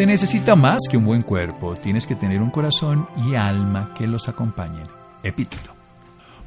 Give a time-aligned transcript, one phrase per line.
[0.00, 4.06] Se necesita más que un buen cuerpo, tienes que tener un corazón y alma que
[4.06, 4.86] los acompañen.
[5.22, 5.74] Epíteto.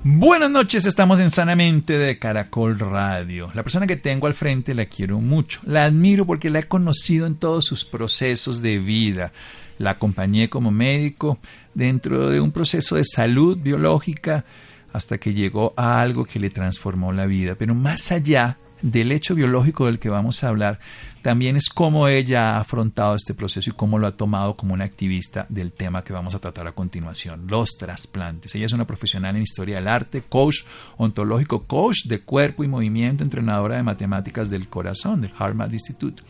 [0.03, 3.51] Buenas noches, estamos en Sanamente de Caracol Radio.
[3.53, 7.27] La persona que tengo al frente la quiero mucho, la admiro porque la he conocido
[7.27, 9.33] en todos sus procesos de vida.
[9.77, 11.37] La acompañé como médico
[11.75, 14.45] dentro de un proceso de salud biológica
[14.93, 17.53] hasta que llegó a algo que le transformó la vida.
[17.53, 20.79] Pero más allá del hecho biológico del que vamos a hablar,
[21.23, 24.83] también es cómo ella ha afrontado este proceso y cómo lo ha tomado como una
[24.83, 28.53] activista del tema que vamos a tratar a continuación, los trasplantes.
[28.53, 30.65] Ella es una profesional en historia del arte, coach
[30.97, 36.21] ontológico, coach de cuerpo y movimiento, entrenadora de matemáticas del corazón del Harvard Institute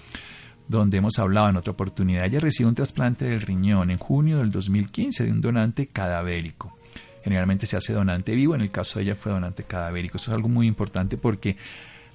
[0.66, 2.26] donde hemos hablado en otra oportunidad.
[2.26, 6.78] Ella recibió un trasplante del riñón en junio del 2015 de un donante cadavérico.
[7.24, 10.18] Generalmente se hace donante vivo, en el caso de ella fue donante cadavérico.
[10.18, 11.58] Eso es algo muy importante porque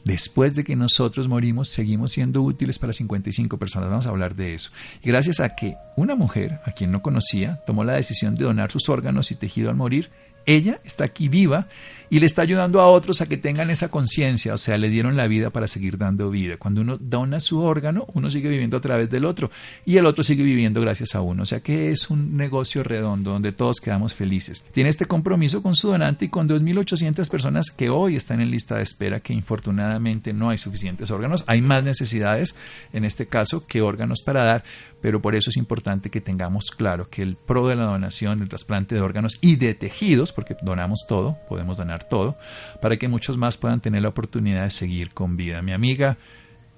[0.09, 3.91] después de que nosotros morimos, seguimos siendo útiles para 55 personas.
[3.91, 4.70] Vamos a hablar de eso.
[5.03, 8.73] Y gracias a que una mujer, a quien no conocía, tomó la decisión de donar
[8.73, 10.11] sus órganos y tejido al morir,
[10.49, 11.69] ella está aquí viva
[12.11, 15.17] y le está ayudando a otros a que tengan esa conciencia, o sea, le dieron
[15.17, 16.57] la vida para seguir dando vida.
[16.57, 19.51] Cuando uno dona su órgano, uno sigue viviendo a través del otro
[19.85, 23.33] y el otro sigue viviendo gracias a uno, o sea que es un negocio redondo
[23.33, 24.65] donde todos quedamos felices.
[24.73, 28.77] Tiene este compromiso con su donante y con 2.800 personas que hoy están en lista
[28.77, 32.55] de espera, que infortunadamente no hay suficientes órganos, hay más necesidades
[32.93, 34.65] en este caso que órganos para dar,
[35.01, 38.49] pero por eso es importante que tengamos claro que el pro de la donación, el
[38.49, 42.36] trasplante de órganos y de tejidos, porque donamos todo, podemos donar todo,
[42.83, 45.63] para que muchos más puedan tener la oportunidad de seguir con vida.
[45.63, 46.17] Mi amiga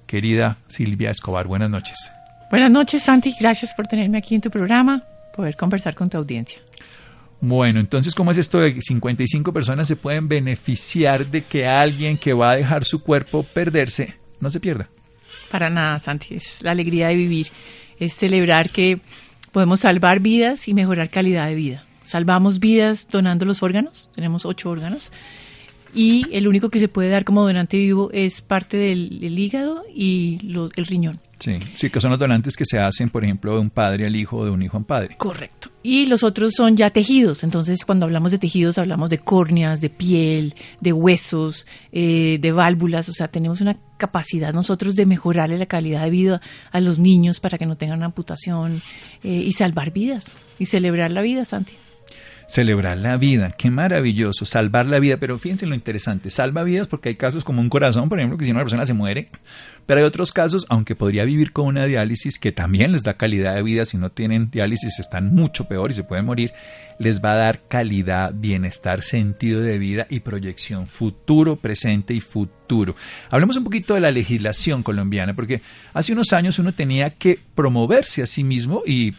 [0.06, 2.10] querida Silvia Escobar, buenas noches.
[2.50, 3.34] Buenas noches, Santi.
[3.38, 5.04] Gracias por tenerme aquí en tu programa,
[5.34, 6.60] poder conversar con tu audiencia.
[7.40, 12.18] Bueno, entonces, ¿cómo es esto de que 55 personas se pueden beneficiar de que alguien
[12.18, 14.90] que va a dejar su cuerpo perderse no se pierda?
[15.50, 16.34] Para nada, Santi.
[16.34, 17.48] Es la alegría de vivir.
[18.00, 19.00] Es celebrar que
[19.52, 21.84] podemos salvar vidas y mejorar calidad de vida.
[22.02, 25.12] Salvamos vidas donando los órganos, tenemos ocho órganos,
[25.94, 30.40] y el único que se puede dar como donante vivo es parte del, hígado y
[30.76, 31.18] el riñón.
[31.38, 34.14] Sí, sí, que son los donantes que se hacen, por ejemplo, de un padre al
[34.14, 35.16] hijo o de un hijo a un padre.
[35.16, 35.59] Correcto.
[35.82, 37.42] Y los otros son ya tejidos.
[37.42, 43.08] Entonces, cuando hablamos de tejidos, hablamos de córneas, de piel, de huesos, eh, de válvulas.
[43.08, 47.40] O sea, tenemos una capacidad nosotros de mejorarle la calidad de vida a los niños
[47.40, 48.82] para que no tengan amputación
[49.22, 51.72] eh, y salvar vidas y celebrar la vida, Santi
[52.50, 53.52] celebrar la vida.
[53.56, 55.16] Qué maravilloso, salvar la vida.
[55.18, 58.44] Pero fíjense lo interesante, salva vidas porque hay casos como un corazón, por ejemplo, que
[58.44, 59.30] si una persona se muere,
[59.90, 63.56] pero hay otros casos, aunque podría vivir con una diálisis, que también les da calidad
[63.56, 66.52] de vida, si no tienen diálisis están mucho peor y se pueden morir,
[67.00, 72.94] les va a dar calidad, bienestar, sentido de vida y proyección futuro, presente y futuro.
[73.30, 75.60] Hablemos un poquito de la legislación colombiana, porque
[75.92, 79.12] hace unos años uno tenía que promoverse a sí mismo y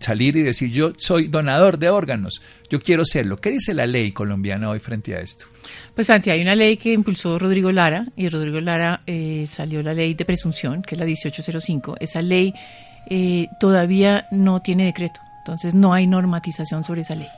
[0.00, 3.36] salir y decir yo soy donador de órganos, yo quiero serlo.
[3.36, 5.46] ¿Qué dice la ley colombiana hoy frente a esto?
[5.94, 9.94] Pues Santi, hay una ley que impulsó Rodrigo Lara y Rodrigo Lara eh, salió la
[9.94, 11.96] ley de presunción, que es la 1805.
[12.00, 12.54] Esa ley
[13.08, 17.28] eh, todavía no tiene decreto, entonces no hay normatización sobre esa ley.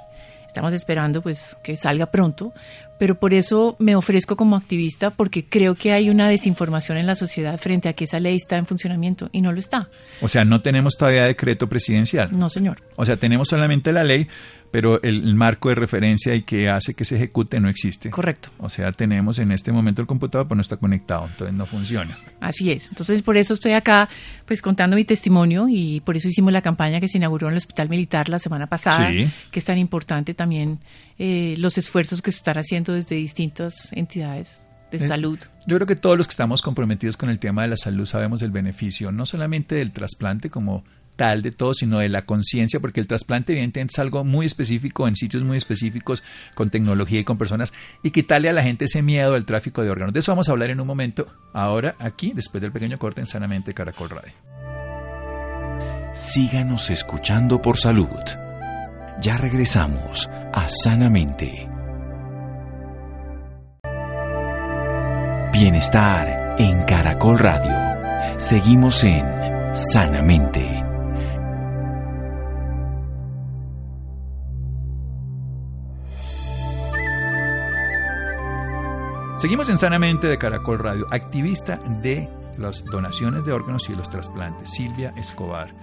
[0.53, 2.53] Estamos esperando pues que salga pronto,
[2.99, 7.15] pero por eso me ofrezco como activista porque creo que hay una desinformación en la
[7.15, 9.89] sociedad frente a que esa ley está en funcionamiento y no lo está.
[10.21, 12.33] O sea, no tenemos todavía decreto presidencial.
[12.37, 12.83] No, señor.
[12.97, 14.29] O sea, tenemos solamente la ley,
[14.73, 18.11] pero el, marco de referencia y que hace que se ejecute no existe.
[18.11, 18.49] Correcto.
[18.59, 22.19] O sea, tenemos en este momento el computador, pero no está conectado, entonces no funciona.
[22.41, 22.89] Así es.
[22.89, 24.09] Entonces, por eso estoy acá,
[24.47, 27.59] pues contando mi testimonio y por eso hicimos la campaña que se inauguró en el
[27.59, 30.81] Hospital Militar la semana pasada, que es tan importante también
[31.19, 35.39] eh, los esfuerzos que se están haciendo desde distintas entidades de eh, salud.
[35.67, 38.41] Yo creo que todos los que estamos comprometidos con el tema de la salud sabemos
[38.41, 40.83] el beneficio, no solamente del trasplante como
[41.31, 45.17] de todo, sino de la conciencia, porque el trasplante evidentemente es algo muy específico, en
[45.17, 46.23] sitios muy específicos,
[46.55, 47.73] con tecnología y con personas,
[48.03, 50.13] y quitarle a la gente ese miedo al tráfico de órganos.
[50.13, 53.27] De eso vamos a hablar en un momento, ahora aquí, después del pequeño corte en
[53.27, 54.33] Sanamente Caracol Radio.
[56.13, 58.09] Síganos escuchando por salud.
[59.21, 61.69] Ya regresamos a Sanamente.
[65.53, 68.39] Bienestar en Caracol Radio.
[68.39, 69.25] Seguimos en
[69.75, 70.82] Sanamente.
[79.43, 82.29] Seguimos en Sanamente de Caracol Radio, activista de
[82.59, 85.75] las donaciones de órganos y los trasplantes, Silvia Escobar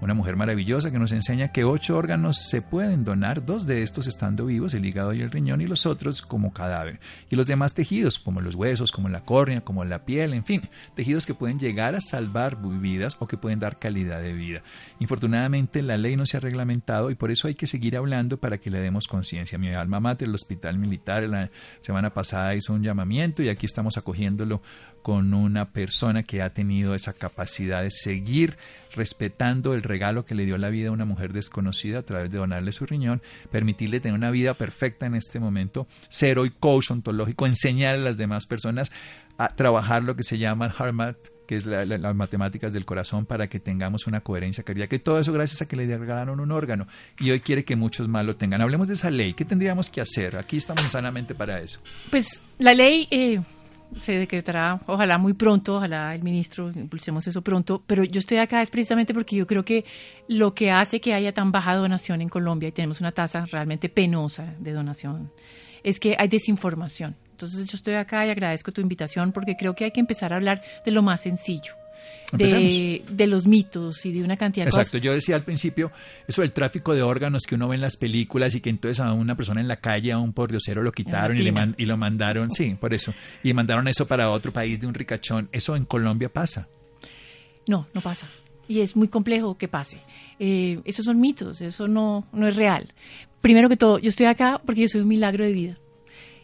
[0.00, 4.06] una mujer maravillosa que nos enseña que ocho órganos se pueden donar, dos de estos
[4.06, 7.00] estando vivos, el hígado y el riñón, y los otros como cadáver.
[7.28, 10.62] Y los demás tejidos, como los huesos, como la córnea, como la piel, en fin,
[10.94, 14.62] tejidos que pueden llegar a salvar vidas o que pueden dar calidad de vida.
[14.98, 18.58] Infortunadamente la ley no se ha reglamentado y por eso hay que seguir hablando para
[18.58, 19.58] que le demos conciencia.
[19.58, 21.50] Mi alma mater, el hospital militar, la
[21.80, 24.62] semana pasada hizo un llamamiento y aquí estamos acogiéndolo
[25.02, 28.58] con una persona que ha tenido esa capacidad de seguir
[28.94, 32.38] respetando el regalo que le dio la vida a una mujer desconocida a través de
[32.38, 37.46] donarle su riñón, permitirle tener una vida perfecta en este momento, cero y coach ontológico,
[37.46, 38.90] enseñar a las demás personas
[39.38, 41.16] a trabajar lo que se llama el HARMAT,
[41.46, 44.94] que es las matemáticas del corazón, para que tengamos una coherencia cardíaca.
[44.94, 46.86] Y todo eso gracias a que le regalaron un órgano.
[47.18, 48.60] Y hoy quiere que muchos más lo tengan.
[48.60, 49.34] Hablemos de esa ley.
[49.34, 50.36] ¿Qué tendríamos que hacer?
[50.36, 51.80] Aquí estamos sanamente para eso.
[52.10, 53.08] Pues la ley...
[53.10, 53.40] Eh
[54.00, 58.62] se decretará, ojalá muy pronto, ojalá el ministro impulsemos eso pronto, pero yo estoy acá
[58.62, 59.84] es precisamente porque yo creo que
[60.28, 63.88] lo que hace que haya tan baja donación en Colombia y tenemos una tasa realmente
[63.88, 65.32] penosa de donación
[65.82, 67.16] es que hay desinformación.
[67.30, 70.36] Entonces yo estoy acá y agradezco tu invitación porque creo que hay que empezar a
[70.36, 71.79] hablar de lo más sencillo
[72.32, 74.86] de, los mitos y de una cantidad de cosas.
[74.86, 75.90] Exacto, yo decía al principio
[76.26, 79.12] eso del tráfico de órganos que uno ve en las películas y que entonces a
[79.12, 82.50] una persona en la calle, a un pordiosero lo quitaron y, le y lo mandaron,
[82.50, 83.12] sí, por eso,
[83.42, 85.48] y mandaron eso para otro país de un ricachón.
[85.52, 86.68] ¿Eso en Colombia pasa?
[87.66, 88.28] No, no pasa.
[88.68, 89.98] Y es muy complejo que pase.
[90.38, 92.92] Eh, esos son mitos, eso no, no es real.
[93.40, 95.78] Primero que todo, yo estoy acá porque yo soy un milagro de vida.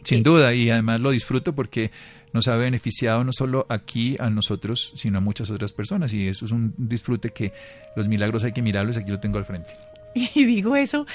[0.03, 1.91] Sin duda, y además lo disfruto porque
[2.37, 6.13] nos ha beneficiado no solo aquí a nosotros, sino a muchas otras personas.
[6.13, 7.51] Y eso es un disfrute que
[7.95, 9.73] los milagros hay que mirarlos, aquí lo tengo al frente.
[10.33, 11.05] Y digo eso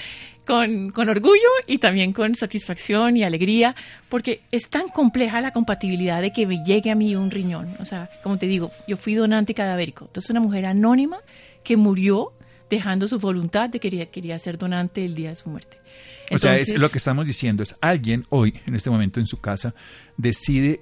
[0.44, 3.74] con, con, orgullo y también con satisfacción y alegría,
[4.08, 7.76] porque es tan compleja la compatibilidad de que me llegue a mí un riñón.
[7.78, 10.06] O sea, como te digo, yo fui donante cadavérico.
[10.06, 11.18] Entonces, una mujer anónima
[11.62, 12.32] que murió
[12.68, 15.78] dejando su voluntad de que quería, quería ser donante el día de su muerte.
[16.30, 19.40] o sea, es, lo que estamos diciendo es alguien hoy, en este momento en su
[19.40, 19.74] casa,
[20.16, 20.80] decide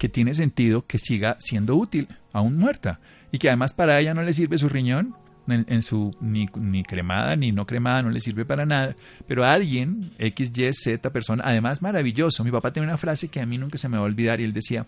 [0.00, 3.00] que tiene sentido que siga siendo útil, aún muerta,
[3.30, 5.14] y que además para ella no le sirve su riñón,
[5.46, 9.50] en, su ni, ni, cremada ni no cremada, no le sirve para nada, pero a
[9.50, 12.44] alguien, X, Y, Z persona, además maravilloso.
[12.44, 14.44] Mi papá tiene una frase que a mí nunca se me va a olvidar y
[14.44, 14.86] él decía,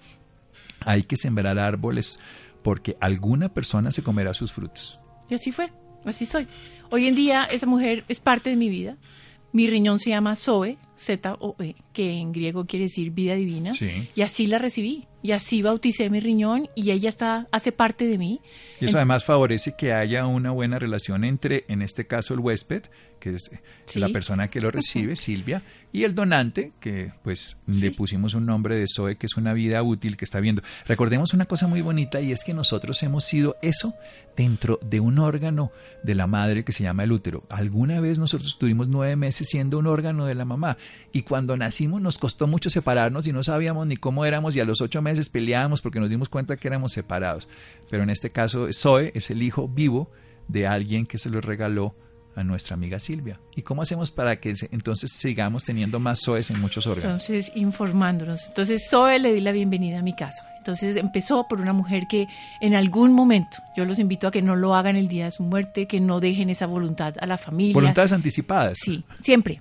[0.81, 2.19] hay que sembrar árboles
[2.62, 4.99] porque alguna persona se comerá sus frutos.
[5.29, 5.70] Y así fue,
[6.06, 6.49] así soy.
[6.88, 8.97] Hoy en día esa mujer es parte de mi vida.
[9.52, 13.72] Mi riñón se llama Zoe, Z-O-E, que en griego quiere decir vida divina.
[14.14, 15.06] Y así la recibí.
[15.22, 18.40] Y así bauticé mi riñón y ella está, hace parte de mí.
[18.81, 22.82] Y eso además favorece que haya una buena relación entre, en este caso, el huésped,
[23.20, 23.50] que es
[23.94, 25.62] la persona que lo recibe, Silvia,
[25.93, 29.83] y el donante, que pues le pusimos un nombre de Zoe, que es una vida
[29.83, 30.62] útil que está viendo.
[30.87, 33.94] Recordemos una cosa muy bonita y es que nosotros hemos sido eso
[34.35, 35.71] dentro de un órgano
[36.03, 37.44] de la madre que se llama el útero.
[37.50, 40.79] Alguna vez nosotros estuvimos nueve meses siendo un órgano de la mamá
[41.12, 44.65] y cuando nacimos nos costó mucho separarnos y no sabíamos ni cómo éramos y a
[44.65, 47.49] los ocho meses peleábamos porque nos dimos cuenta que éramos separados.
[47.91, 50.11] Pero en este caso Zoe es el hijo vivo
[50.49, 51.94] de alguien que se lo regaló
[52.34, 53.41] a nuestra amiga Silvia.
[53.55, 57.29] ¿Y cómo hacemos para que entonces sigamos teniendo más SOEs en muchos órganos?
[57.29, 58.46] Entonces, informándonos.
[58.48, 60.46] Entonces, SOE le di la bienvenida a mi casa.
[60.58, 62.29] Entonces, empezó por una mujer que
[62.60, 65.43] en algún momento, yo los invito a que no lo hagan el día de su
[65.43, 67.74] muerte, que no dejen esa voluntad a la familia.
[67.74, 68.79] Voluntades anticipadas.
[68.79, 69.60] Sí, siempre.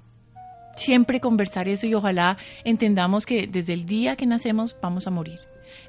[0.75, 5.39] Siempre conversar eso y ojalá entendamos que desde el día que nacemos vamos a morir.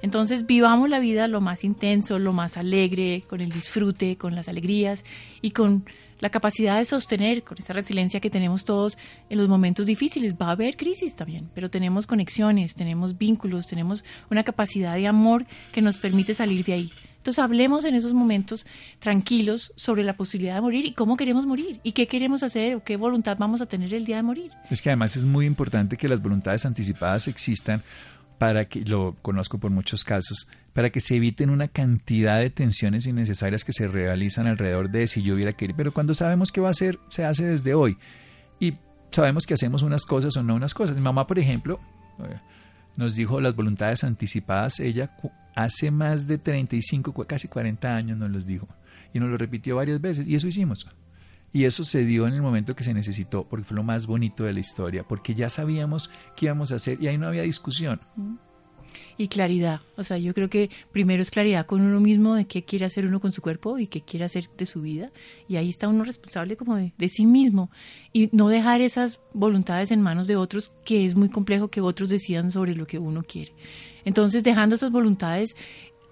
[0.02, 4.48] Entonces vivamos la vida lo más intenso, lo más alegre, con el disfrute, con las
[4.48, 5.04] alegrías
[5.40, 5.84] y con
[6.22, 8.96] la capacidad de sostener con esa resiliencia que tenemos todos
[9.28, 10.36] en los momentos difíciles.
[10.40, 15.44] Va a haber crisis también, pero tenemos conexiones, tenemos vínculos, tenemos una capacidad de amor
[15.72, 16.92] que nos permite salir de ahí.
[17.22, 18.66] Entonces hablemos en esos momentos
[19.00, 22.84] tranquilos sobre la posibilidad de morir y cómo queremos morir y qué queremos hacer o
[22.84, 24.52] qué voluntad vamos a tener el día de morir.
[24.70, 27.82] Es que además es muy importante que las voluntades anticipadas existan
[28.42, 33.06] para que, lo conozco por muchos casos, para que se eviten una cantidad de tensiones
[33.06, 36.70] innecesarias que se realizan alrededor de si yo hubiera querido, pero cuando sabemos qué va
[36.70, 37.98] a ser, se hace desde hoy.
[38.58, 38.74] Y
[39.12, 40.96] sabemos que hacemos unas cosas o no unas cosas.
[40.96, 41.78] Mi mamá, por ejemplo,
[42.18, 42.36] eh,
[42.96, 45.16] nos dijo las voluntades anticipadas, ella
[45.54, 48.66] hace más de 35, casi 40 años nos los dijo,
[49.14, 50.84] y nos lo repitió varias veces, y eso hicimos.
[51.52, 54.44] Y eso se dio en el momento que se necesitó, porque fue lo más bonito
[54.44, 58.00] de la historia, porque ya sabíamos qué íbamos a hacer y ahí no había discusión.
[59.18, 59.80] y claridad.
[59.96, 63.06] O sea, yo creo que primero es claridad con uno mismo de qué quiere hacer
[63.06, 65.10] uno con su cuerpo y qué quiere hacer de su vida.
[65.48, 67.70] Y ahí está uno responsable como de, de sí mismo.
[68.12, 72.08] Y no dejar esas voluntades en manos de otros, que es muy complejo que otros
[72.08, 73.52] decidan sobre lo que uno quiere.
[74.04, 75.54] Entonces, dejando esas voluntades,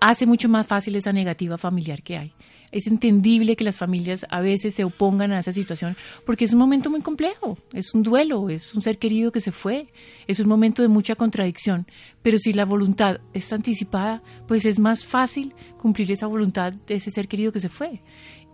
[0.00, 2.34] hace mucho más fácil esa negativa familiar que hay.
[2.72, 6.58] Es entendible que las familias a veces se opongan a esa situación porque es un
[6.58, 9.88] momento muy complejo, es un duelo, es un ser querido que se fue,
[10.26, 11.86] es un momento de mucha contradicción,
[12.22, 17.10] pero si la voluntad es anticipada, pues es más fácil cumplir esa voluntad de ese
[17.10, 18.02] ser querido que se fue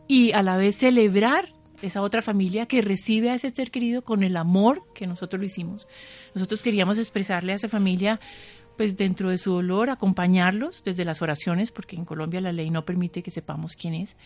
[0.09, 4.23] y a la vez celebrar esa otra familia que recibe a ese ser querido con
[4.23, 5.87] el amor que nosotros lo hicimos.
[6.35, 8.21] Nosotros queríamos expresarle a esa familia
[8.77, 12.85] pues dentro de su dolor, acompañarlos desde las oraciones, porque en Colombia la ley no
[12.85, 14.17] permite que sepamos quién es,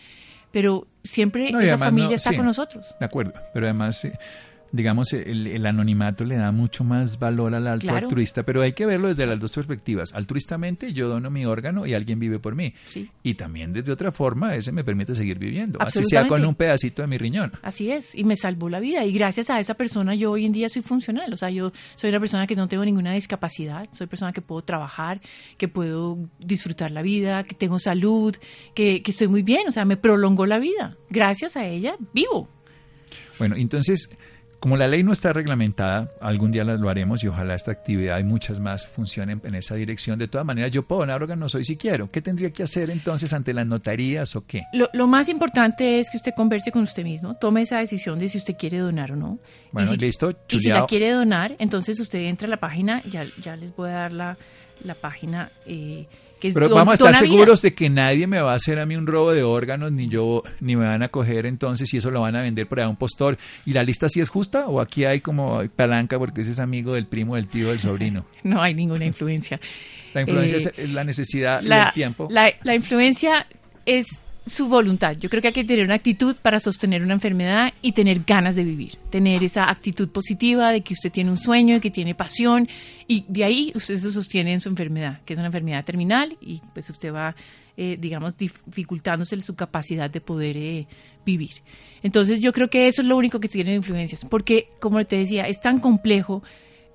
[0.51, 2.95] pero siempre esa familia está con nosotros.
[2.99, 4.07] De acuerdo, pero además
[4.71, 9.09] digamos, el, anonimato le da mucho más valor al alto altruista, pero hay que verlo
[9.09, 10.13] desde las dos perspectivas.
[10.13, 12.73] Altruistamente yo dono mi órgano y alguien vive por mí.
[13.23, 17.01] Y también desde otra forma, ese me permite seguir viviendo, así sea con un pedacito
[17.01, 17.51] de mi riñón.
[17.61, 19.05] Así es, y me salvó la vida.
[19.05, 21.33] Y gracias a esa persona yo hoy en día soy funcional.
[21.33, 24.61] O sea, yo soy una persona que no tengo ninguna discapacidad, soy persona que puedo
[24.61, 25.21] trabajar,
[25.57, 28.35] que puedo disfrutar la vida, que tengo salud,
[28.73, 29.67] que, que estoy muy bien.
[29.67, 30.95] O sea, me prolongó la vida.
[31.09, 32.47] Gracias a ella vivo.
[33.37, 34.09] Bueno, entonces
[34.61, 38.23] como la ley no está reglamentada, algún día lo haremos y ojalá esta actividad y
[38.23, 40.19] muchas más funcionen en esa dirección.
[40.19, 42.11] De todas maneras, yo puedo donar órganos hoy si quiero.
[42.11, 44.61] ¿Qué tendría que hacer entonces ante las notarías o qué?
[44.71, 48.37] Lo, más importante es que usted converse con usted mismo, tome esa decisión de si
[48.37, 49.39] usted quiere donar o no.
[49.71, 50.31] Bueno, listo.
[50.47, 53.89] Y si la quiere donar, entonces usted entra a la página, ya, ya les voy
[53.89, 54.37] a dar la,
[54.83, 55.49] la página.
[55.65, 56.05] Eh,
[56.53, 59.07] pero vamos a estar seguros de que nadie me va a hacer a mí un
[59.07, 62.35] robo de órganos, ni yo, ni me van a coger entonces si eso lo van
[62.35, 63.37] a vender por ahí a un postor.
[63.65, 66.93] ¿Y la lista sí es justa o aquí hay como palanca porque ese es amigo
[66.93, 68.25] del primo, del tío, del sobrino?
[68.43, 69.59] no hay ninguna influencia.
[70.13, 72.27] La influencia es eh, la necesidad del tiempo.
[72.29, 73.47] La, la influencia
[73.85, 75.15] es su voluntad.
[75.17, 78.55] Yo creo que hay que tener una actitud para sostener una enfermedad y tener ganas
[78.55, 78.97] de vivir.
[79.09, 82.67] Tener esa actitud positiva de que usted tiene un sueño, de que tiene pasión
[83.07, 86.61] y de ahí usted se sostiene en su enfermedad, que es una enfermedad terminal y
[86.73, 87.35] pues usted va,
[87.77, 90.87] eh, digamos, dificultándose su capacidad de poder eh,
[91.25, 91.61] vivir.
[92.03, 95.43] Entonces yo creo que eso es lo único que tiene influencias, porque como te decía,
[95.43, 96.41] es tan complejo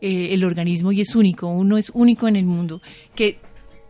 [0.00, 2.82] eh, el organismo y es único, uno es único en el mundo,
[3.14, 3.38] que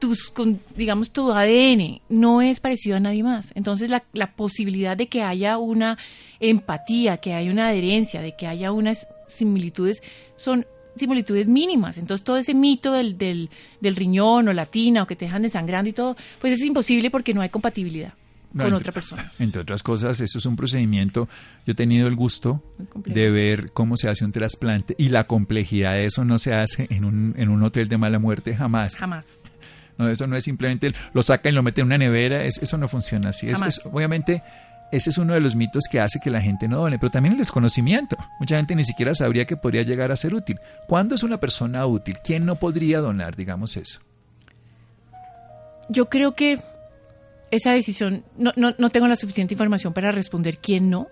[0.06, 0.32] tus,
[0.76, 3.50] digamos, tu ADN no es parecido a nadie más.
[3.54, 5.98] Entonces, la, la, posibilidad de que haya una
[6.38, 10.02] empatía, que haya una adherencia, de que haya unas similitudes,
[10.36, 10.64] son
[10.96, 11.98] similitudes mínimas.
[11.98, 15.42] Entonces, todo ese mito del, del, del riñón o la tina o que te dejan
[15.42, 18.14] desangrando y todo, pues es imposible porque no hay compatibilidad.
[18.56, 19.32] con otra persona.
[19.40, 21.28] Entre otras cosas, esto es un procedimiento,
[21.66, 22.62] yo he tenido el gusto
[23.04, 26.86] de ver cómo se hace un trasplante y la complejidad de eso no se hace
[26.90, 28.94] en un, en un hotel de mala muerte jamás.
[28.94, 29.26] Jamás.
[29.98, 32.88] No, eso no es simplemente lo saca y lo mete en una nevera, eso no
[32.88, 33.48] funciona así.
[33.48, 34.42] Es, obviamente,
[34.92, 37.32] ese es uno de los mitos que hace que la gente no done, pero también
[37.32, 38.16] el desconocimiento.
[38.38, 40.58] Mucha gente ni siquiera sabría que podría llegar a ser útil.
[40.86, 42.18] ¿Cuándo es una persona útil?
[42.22, 44.00] ¿Quién no podría donar, digamos eso?
[45.88, 46.60] Yo creo que
[47.50, 51.08] esa decisión, no, no, no tengo la suficiente información para responder quién no,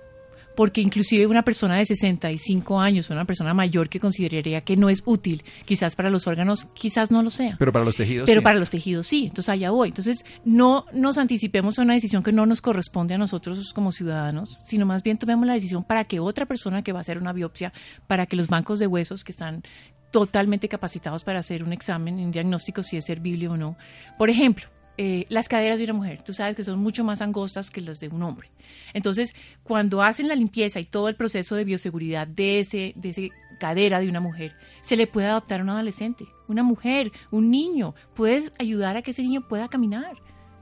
[0.57, 5.03] porque inclusive una persona de 65 años, una persona mayor que consideraría que no es
[5.05, 7.57] útil, quizás para los órganos, quizás no lo sea.
[7.59, 9.89] Pero para los tejidos Pero para los tejidos sí, entonces allá voy.
[9.89, 14.61] Entonces no nos anticipemos a una decisión que no nos corresponde a nosotros como ciudadanos,
[14.67, 17.33] sino más bien tomemos la decisión para que otra persona que va a hacer una
[17.33, 17.73] biopsia,
[18.07, 19.63] para que los bancos de huesos que están
[20.11, 23.77] totalmente capacitados para hacer un examen, un diagnóstico si es servible o no.
[24.17, 27.71] Por ejemplo, eh, las caderas de una mujer, tú sabes que son mucho más angostas
[27.71, 28.51] que las de un hombre.
[28.93, 29.35] Entonces,
[29.65, 34.01] cuando hacen la limpieza y todo el proceso de bioseguridad de ese, de ese cadera
[34.01, 37.95] de una mujer, se le puede adaptar a un adolescente, una mujer, un niño.
[38.15, 40.17] Puedes ayudar a que ese niño pueda caminar.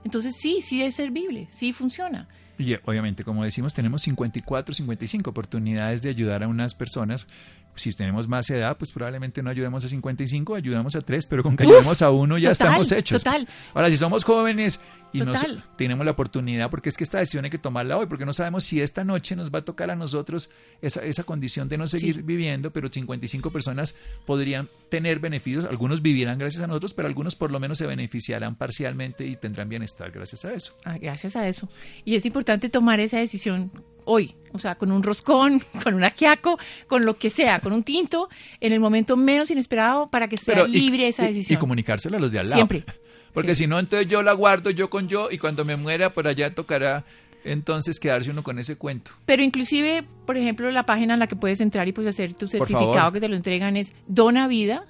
[0.05, 2.29] Entonces, sí, sí es servible, sí funciona.
[2.63, 7.27] Y obviamente, como decimos, tenemos 54, 55 oportunidades de ayudar a unas personas.
[7.75, 11.57] Si tenemos más edad, pues probablemente no ayudemos a 55, ayudamos a 3, pero con
[11.57, 13.23] que ayudemos a uno ya estamos hechos.
[13.23, 13.49] Total.
[13.75, 14.79] Ahora, si somos jóvenes
[15.13, 15.45] y nos,
[15.77, 18.65] tenemos la oportunidad, porque es que esta decisión hay que tomarla hoy, porque no sabemos
[18.65, 20.51] si esta noche nos va a tocar a nosotros
[20.81, 23.95] esa, esa condición de no seguir viviendo, pero 55 personas
[24.27, 28.57] podrían tener beneficios, algunos vivirán gracias a nosotros, pero algunos por lo menos se beneficiarán
[28.57, 30.75] parcialmente y tendrán bienestar gracias a eso.
[30.85, 31.69] Ah, gracias a eso.
[32.05, 33.71] Y es importante tomar esa decisión
[34.05, 37.83] hoy, o sea, con un roscón, con un aquiaco, con lo que sea, con un
[37.83, 38.29] tinto,
[38.61, 41.59] en el momento menos inesperado para que sea libre esa decisión.
[41.59, 42.57] Y, comunicárselo a los de al lado.
[42.57, 42.85] Siempre.
[43.33, 46.29] Porque si no, entonces yo la guardo yo con yo y cuando me muera por
[46.29, 47.05] allá tocará
[47.45, 49.11] entonces quedarse uno con ese cuento.
[49.27, 52.47] Pero inclusive, por ejemplo, la página en la que puedes entrar y pues hacer tu
[52.47, 54.87] certificado que te lo entregan es Dona Vida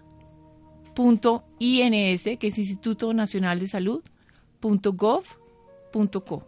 [1.59, 4.03] .ins, que es Instituto Nacional de Salud,
[4.61, 6.47] .gov.co.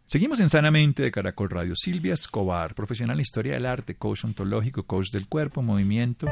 [0.07, 1.75] Seguimos en Sanamente de Caracol Radio.
[1.75, 6.29] Silvia Escobar, profesional en historia del arte, coach ontológico, coach del cuerpo, movimiento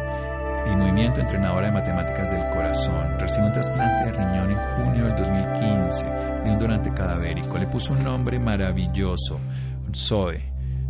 [0.73, 3.19] y movimiento, entrenadora de matemáticas del corazón.
[3.19, 7.59] Recibió un trasplante de riñón en junio del 2015 de un donante cadavérico.
[7.59, 9.41] Le puso un nombre maravilloso,
[9.93, 10.41] Zoe,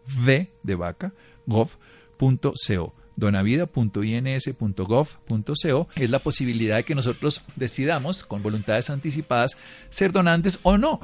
[0.63, 1.13] de vaca
[3.17, 9.57] donavida.ins.gov.co es la posibilidad de que nosotros decidamos con voluntades anticipadas
[9.91, 11.01] ser donantes o no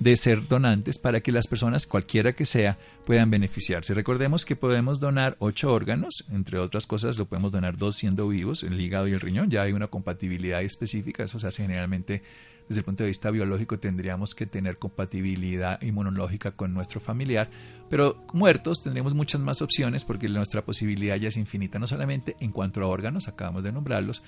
[0.00, 3.94] de ser donantes para que las personas, cualquiera que sea, puedan beneficiarse.
[3.94, 8.62] Recordemos que podemos donar ocho órganos, entre otras cosas lo podemos donar dos siendo vivos,
[8.62, 12.22] el hígado y el riñón, ya hay una compatibilidad específica, eso se hace generalmente
[12.70, 17.50] desde el punto de vista biológico tendríamos que tener compatibilidad inmunológica con nuestro familiar,
[17.88, 22.52] pero muertos tendremos muchas más opciones porque nuestra posibilidad ya es infinita, no solamente en
[22.52, 24.22] cuanto a órganos, acabamos de nombrarlos,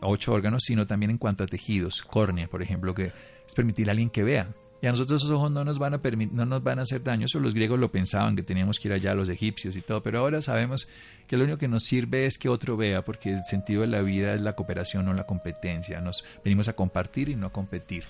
[0.00, 3.12] ocho órganos, sino también en cuanto a tejidos, córnea, por ejemplo, que
[3.46, 4.48] es permitir a alguien que vea.
[4.82, 6.00] Y a nosotros esos ojos no nos van a
[6.32, 7.26] no nos van a hacer daño.
[7.26, 10.18] Eso los griegos lo pensaban, que teníamos que ir allá, los egipcios y todo, pero
[10.18, 10.88] ahora sabemos
[11.28, 14.02] que lo único que nos sirve es que otro vea, porque el sentido de la
[14.02, 16.00] vida es la cooperación, no la competencia.
[16.00, 18.02] Nos venimos a compartir y no a competir.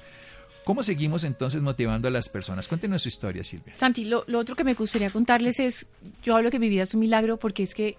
[0.64, 2.68] ¿Cómo seguimos entonces motivando a las personas?
[2.68, 3.74] Cuéntenos su historia, Silvia.
[3.74, 5.86] Santi, lo, lo otro que me gustaría contarles es,
[6.22, 7.98] yo hablo que mi vida es un milagro porque es que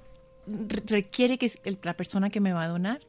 [0.88, 1.52] requiere que
[1.84, 3.02] la persona que me va a donar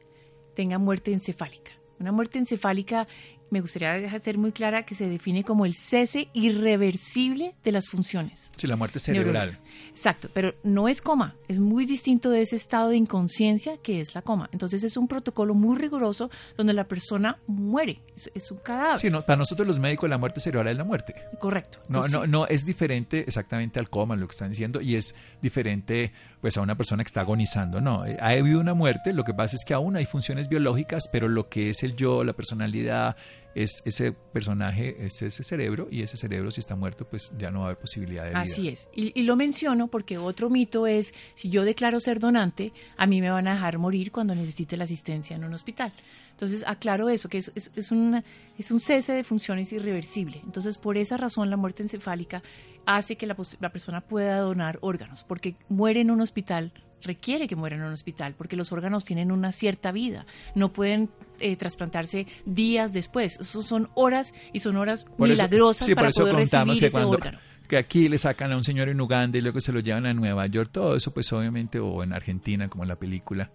[0.55, 1.71] tenga muerte encefálica.
[1.99, 3.07] Una muerte encefálica
[3.49, 7.87] me gustaría dejar ser muy clara que se define como el cese irreversible de las
[7.87, 8.51] funciones.
[8.55, 9.57] Sí, la muerte cerebral.
[9.89, 14.15] Exacto, pero no es coma, es muy distinto de ese estado de inconsciencia que es
[14.15, 14.49] la coma.
[14.51, 18.99] Entonces es un protocolo muy riguroso donde la persona muere, es, es un cadáver.
[18.99, 21.15] Sí, no, para nosotros los médicos la muerte cerebral es la muerte.
[21.39, 21.79] Correcto.
[21.87, 26.11] No, no, no, es diferente exactamente al coma, lo que están diciendo, y es diferente
[26.41, 27.81] pues a una persona que está agonizando.
[27.81, 31.27] No, ha habido una muerte, lo que pasa es que aún hay funciones biológicas, pero
[31.27, 33.15] lo que es el yo, la personalidad,
[33.55, 37.59] es ese personaje, es ese cerebro, y ese cerebro si está muerto, pues ya no
[37.59, 38.41] va a haber posibilidad de vida.
[38.41, 38.89] Así es.
[38.93, 43.29] Y, lo menciono porque otro mito es, si yo declaro ser donante, a mí me
[43.29, 45.93] van a dejar morir cuando necesite la asistencia en un hospital.
[46.31, 48.25] Entonces, aclaro eso, que es, es, es, una,
[48.57, 50.41] es un cese de funciones irreversible.
[50.43, 52.43] Entonces, por esa razón, la muerte encefálica
[52.85, 56.73] hace que la, la persona pueda donar órganos, porque muere en un hospital
[57.05, 61.09] requiere que muera en un hospital porque los órganos tienen una cierta vida, no pueden
[61.39, 66.07] eh, trasplantarse días después, eso son horas y son horas por milagrosas eso, sí, para
[66.07, 67.39] por eso poder contamos recibir que ese cuando, órgano.
[67.67, 70.13] Que aquí le sacan a un señor en Uganda y luego se lo llevan a
[70.13, 73.49] Nueva York, todo eso pues obviamente, o en Argentina como en la película,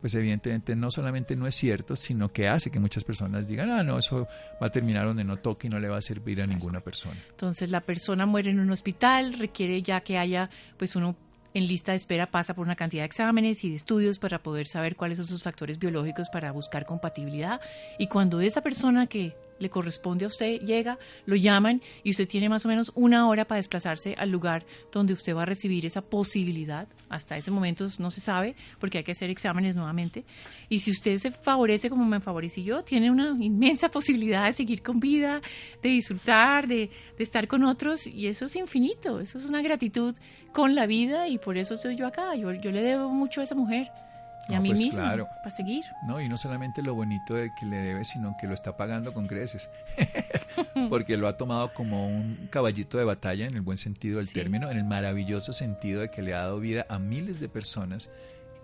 [0.00, 3.82] pues evidentemente no solamente no es cierto, sino que hace que muchas personas digan, ah,
[3.82, 4.26] no, eso
[4.60, 7.20] va a terminar donde no toque y no le va a servir a ninguna persona.
[7.30, 11.16] Entonces la persona muere en un hospital, requiere ya que haya pues uno
[11.54, 14.66] en lista de espera pasa por una cantidad de exámenes y de estudios para poder
[14.66, 17.60] saber cuáles son sus factores biológicos para buscar compatibilidad.
[17.98, 22.48] Y cuando esa persona que le corresponde a usted, llega, lo llaman y usted tiene
[22.48, 26.02] más o menos una hora para desplazarse al lugar donde usted va a recibir esa
[26.02, 26.88] posibilidad.
[27.08, 30.24] Hasta ese momento no se sabe porque hay que hacer exámenes nuevamente.
[30.68, 34.82] Y si usted se favorece como me favorecí yo, tiene una inmensa posibilidad de seguir
[34.82, 35.40] con vida,
[35.82, 40.14] de disfrutar, de, de estar con otros y eso es infinito, eso es una gratitud
[40.52, 42.34] con la vida y por eso estoy yo acá.
[42.34, 43.88] Yo, yo le debo mucho a esa mujer
[44.48, 45.84] y a mí pues mismo para seguir.
[46.02, 49.14] No, y no solamente lo bonito de que le debe, sino que lo está pagando
[49.14, 49.70] con creces.
[50.88, 54.70] Porque lo ha tomado como un caballito de batalla en el buen sentido del término,
[54.70, 58.10] en el maravilloso sentido de que le ha dado vida a miles de personas.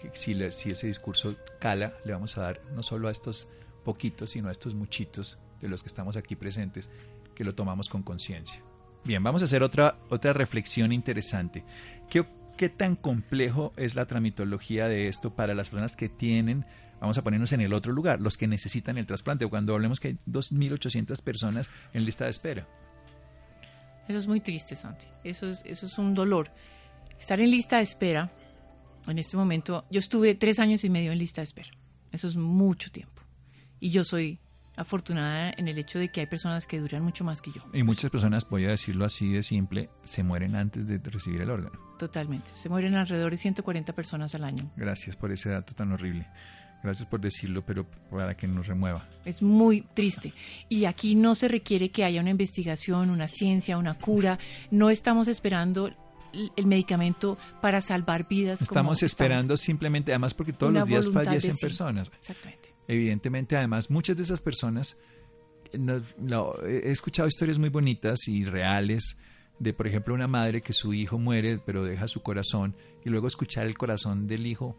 [0.01, 3.49] Que si, le, si ese discurso cala, le vamos a dar no solo a estos
[3.85, 6.91] poquitos, sino a estos muchitos de los que estamos aquí presentes,
[7.35, 8.61] que lo tomamos con conciencia.
[9.05, 11.65] Bien, vamos a hacer otra, otra reflexión interesante.
[12.11, 16.64] ¿Qué ¿Qué tan complejo es la tramitología de esto para las personas que tienen,
[17.01, 19.47] vamos a ponernos en el otro lugar, los que necesitan el trasplante?
[19.47, 22.66] Cuando hablemos que hay 2.800 personas en lista de espera.
[24.09, 25.07] Eso es muy triste, Santi.
[25.23, 26.51] Eso es, eso es un dolor.
[27.19, 28.33] Estar en lista de espera,
[29.07, 31.69] en este momento, yo estuve tres años y medio en lista de espera.
[32.11, 33.21] Eso es mucho tiempo.
[33.81, 34.38] Y yo soy
[34.77, 37.62] afortunada en el hecho de que hay personas que duran mucho más que yo.
[37.75, 41.51] Y muchas personas, voy a decirlo así de simple, se mueren antes de recibir el
[41.51, 41.86] órgano.
[41.99, 42.51] Totalmente.
[42.55, 44.71] Se mueren alrededor de 140 personas al año.
[44.77, 46.27] Gracias por ese dato tan horrible.
[46.83, 49.09] Gracias por decirlo, pero para que nos remueva.
[49.25, 50.33] Es muy triste.
[50.69, 54.39] Y aquí no se requiere que haya una investigación, una ciencia, una cura.
[54.71, 55.91] No estamos esperando
[56.33, 58.61] el medicamento para salvar vidas.
[58.61, 62.11] Estamos esperando simplemente, además porque todos los días fallecen personas.
[62.21, 62.75] Exactamente.
[62.87, 64.99] Evidentemente, además, muchas de esas personas,
[65.73, 69.17] he escuchado historias muy bonitas y reales
[69.59, 73.27] de, por ejemplo, una madre que su hijo muere, pero deja su corazón, y luego
[73.27, 74.77] escuchar el corazón del hijo.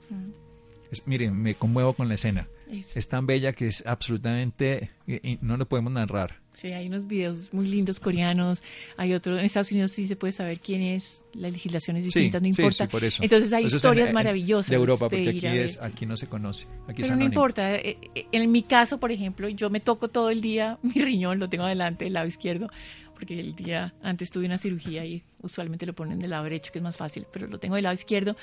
[1.06, 2.48] miren, me conmuevo con la escena.
[2.96, 6.42] Es tan bella que es absolutamente, y no lo podemos narrar.
[6.58, 8.64] Sí, hay unos videos muy lindos coreanos,
[8.98, 12.40] hay otro, en Estados Unidos sí se puede saber quién es, la legislación es distinta,
[12.40, 12.86] no importa.
[12.86, 13.22] Sí, por eso.
[13.22, 14.72] Entonces hay historias maravillosas.
[14.72, 16.66] De Europa, porque aquí, es, aquí no se conoce.
[16.88, 20.32] Aquí Pero no importa, eh, eh, en mi caso, por ejemplo, yo me toco todo
[20.32, 22.72] el día mi riñón, lo tengo adelante, el lado izquierdo,
[23.18, 26.78] porque el día antes tuve una cirugía y usualmente lo ponen del lado derecho, que
[26.78, 28.36] es más fácil, pero lo tengo del lado izquierdo.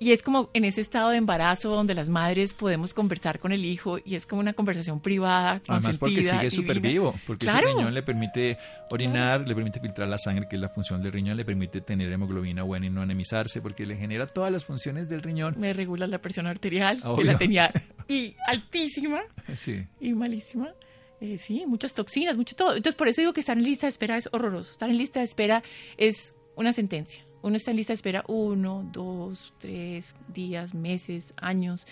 [0.00, 3.64] Y es como en ese estado de embarazo donde las madres podemos conversar con el
[3.64, 5.62] hijo y es como una conversación privada.
[5.68, 8.58] Además porque sigue súper vivo, porque ese riñón le permite
[8.90, 12.10] orinar, le permite filtrar la sangre, que es la función del riñón, le permite tener
[12.10, 15.54] hemoglobina buena y no anemizarse, porque le genera todas las funciones del riñón.
[15.56, 17.70] Me regula la presión arterial, que la tenía
[18.08, 19.20] y altísima
[19.54, 19.86] sí.
[20.00, 20.70] y malísima.
[21.20, 22.76] Eh, sí, muchas toxinas, mucho todo.
[22.76, 24.72] Entonces, por eso digo que estar en lista de espera es horroroso.
[24.72, 25.62] Estar en lista de espera
[25.96, 27.24] es una sentencia.
[27.42, 31.86] Uno está en lista de espera uno, dos, tres días, meses, años.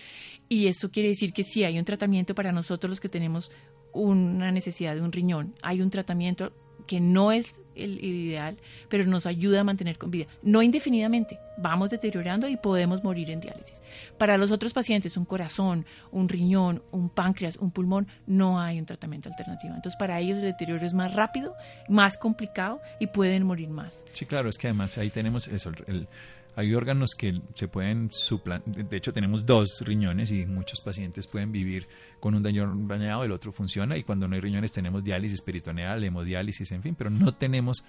[0.48, 3.50] Y eso quiere decir que sí hay un tratamiento para nosotros los que tenemos
[3.92, 5.54] una necesidad de un riñón.
[5.62, 6.52] Hay un tratamiento
[6.86, 8.58] que no es el ideal,
[8.88, 10.26] pero nos ayuda a mantener con vida.
[10.42, 13.80] No indefinidamente, vamos deteriorando y podemos morir en diálisis.
[14.18, 18.86] Para los otros pacientes, un corazón, un riñón, un páncreas, un pulmón, no hay un
[18.86, 19.74] tratamiento alternativo.
[19.74, 21.54] Entonces, para ellos el deterioro es más rápido,
[21.88, 24.04] más complicado y pueden morir más.
[24.12, 26.08] Sí, claro, es que además ahí tenemos eso, el,
[26.56, 31.50] hay órganos que se pueden suplantar, de hecho tenemos dos riñones y muchos pacientes pueden
[31.50, 31.88] vivir
[32.20, 36.04] con un daño dañado, el otro funciona y cuando no hay riñones tenemos diálisis peritoneal,
[36.04, 37.84] hemodiálisis, en fin, pero no tenemos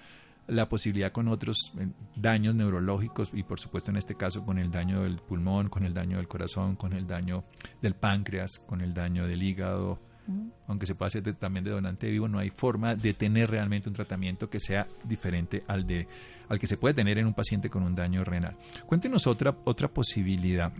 [0.46, 4.70] la posibilidad con otros eh, daños neurológicos y por supuesto en este caso con el
[4.70, 7.44] daño del pulmón, con el daño del corazón, con el daño
[7.82, 9.98] del páncreas, con el daño del hígado,
[10.66, 13.94] aunque se puede hacer también de donante vivo, no hay forma de tener realmente un
[13.94, 16.08] tratamiento que sea diferente al, de,
[16.48, 18.56] al que se puede tener en un paciente con un daño renal.
[18.86, 20.72] Cuéntenos otra, otra posibilidad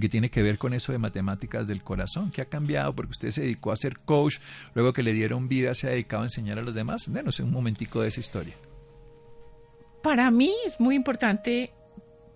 [0.00, 3.30] que tiene que ver con eso de matemáticas del corazón, que ha cambiado porque usted
[3.30, 4.38] se dedicó a ser coach,
[4.74, 7.12] luego que le dieron vida se ha dedicado a enseñar a los demás.
[7.12, 8.54] Denos un momentico de esa historia.
[10.02, 11.72] Para mí es muy importante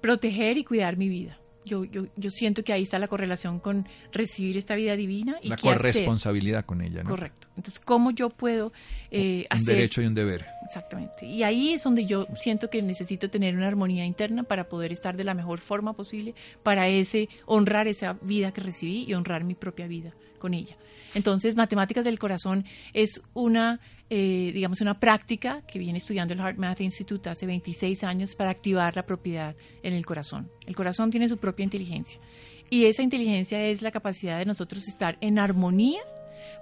[0.00, 3.86] proteger y cuidar mi vida yo, yo, yo siento que ahí está la correlación con
[4.12, 7.10] recibir esta vida divina y la corresponsabilidad con ella, ¿no?
[7.10, 7.48] Correcto.
[7.56, 8.72] Entonces, ¿cómo yo puedo
[9.10, 10.46] eh, un derecho y un deber.
[10.64, 11.26] Exactamente.
[11.26, 15.16] Y ahí es donde yo siento que necesito tener una armonía interna para poder estar
[15.16, 19.54] de la mejor forma posible, para ese honrar esa vida que recibí y honrar mi
[19.54, 20.76] propia vida con ella.
[21.16, 26.58] Entonces, Matemáticas del Corazón es una, eh, digamos, una práctica que viene estudiando el Heart
[26.58, 30.50] Math Institute hace 26 años para activar la propiedad en el corazón.
[30.66, 32.20] El corazón tiene su propia inteligencia
[32.68, 36.02] y esa inteligencia es la capacidad de nosotros estar en armonía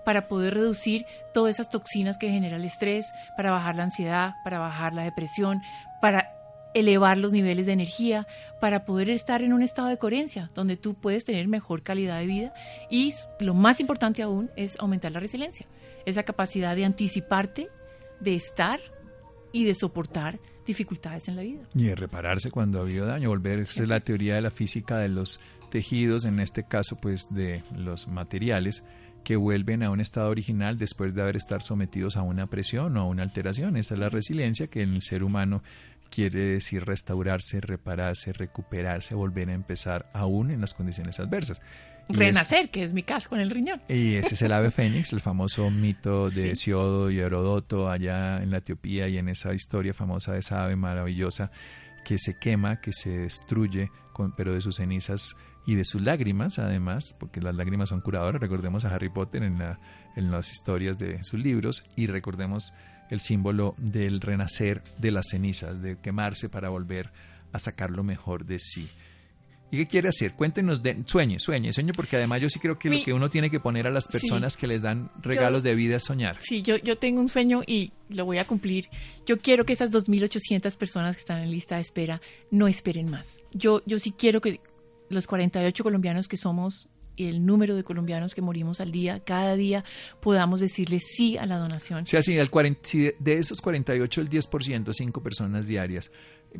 [0.04, 4.60] para poder reducir todas esas toxinas que genera el estrés, para bajar la ansiedad, para
[4.60, 5.62] bajar la depresión,
[6.00, 6.33] para
[6.74, 8.26] elevar los niveles de energía
[8.60, 12.26] para poder estar en un estado de coherencia donde tú puedes tener mejor calidad de
[12.26, 12.54] vida
[12.90, 15.66] y lo más importante aún es aumentar la resiliencia.
[16.06, 17.68] esa capacidad de anticiparte,
[18.20, 18.78] de estar
[19.52, 21.62] y de soportar dificultades en la vida.
[21.74, 24.98] Y de repararse cuando ha habido daño, volver, esa es la teoría de la física
[24.98, 28.84] de los tejidos, en este caso pues de los materiales
[29.24, 33.00] que vuelven a un estado original después de haber estado sometidos a una presión o
[33.00, 33.76] a una alteración.
[33.76, 35.62] Esa es la resiliencia que en el ser humano
[36.14, 41.60] quiere decir restaurarse, repararse, recuperarse, volver a empezar aún en las condiciones adversas.
[42.08, 43.80] Renacer, que es mi caso con el riñón.
[43.88, 48.50] Y ese es el ave fénix, el famoso mito de Hesiodo y Herodoto allá en
[48.52, 51.50] la Etiopía y en esa historia famosa de esa ave maravillosa
[52.04, 53.90] que se quema, que se destruye,
[54.36, 55.34] pero de sus cenizas
[55.66, 58.40] y de sus lágrimas, además, porque las lágrimas son curadoras.
[58.40, 59.80] Recordemos a Harry Potter en, la,
[60.14, 62.72] en las historias de sus libros y recordemos
[63.14, 67.10] el símbolo del renacer de las cenizas, de quemarse para volver
[67.52, 68.88] a sacar lo mejor de sí.
[69.70, 70.34] ¿Y qué quiere hacer?
[70.34, 73.50] Cuéntenos, de, sueñe, sueñe, sueñe, porque además yo sí creo que lo que uno tiene
[73.50, 76.38] que poner a las personas que les dan regalos de vida es soñar.
[76.40, 78.88] Sí, yo, yo tengo un sueño y lo voy a cumplir.
[79.26, 82.20] Yo quiero que esas 2.800 personas que están en lista de espera
[82.52, 83.40] no esperen más.
[83.52, 84.60] Yo, yo sí quiero que
[85.08, 89.56] los 48 colombianos que somos y el número de colombianos que morimos al día, cada
[89.56, 89.84] día
[90.20, 92.06] podamos decirle sí a la donación.
[92.06, 92.80] Sí, así, el 40,
[93.18, 96.10] de esos 48, el 10%, 5 personas diarias,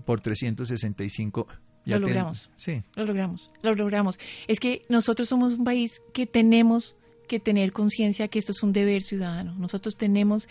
[0.04, 1.46] por 365.
[1.86, 2.50] Ya lo logramos.
[2.54, 2.82] sí.
[2.94, 4.18] Lo logramos, lo logramos.
[4.48, 6.96] Es que nosotros somos un país que tenemos
[7.28, 9.54] que tener conciencia que esto es un deber ciudadano.
[9.56, 10.48] Nosotros tenemos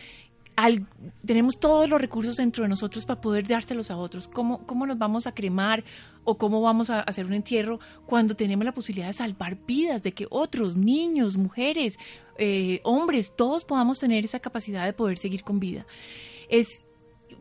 [1.26, 4.28] tenemos todos los recursos dentro de nosotros para poder dárselos a otros.
[4.28, 5.84] ¿Cómo, ¿Cómo nos vamos a cremar
[6.24, 10.14] o cómo vamos a hacer un entierro cuando tenemos la posibilidad de salvar vidas, de
[10.14, 11.98] que otros, niños, mujeres,
[12.38, 15.86] eh, hombres, todos podamos tener esa capacidad de poder seguir con vida?
[16.50, 16.83] Es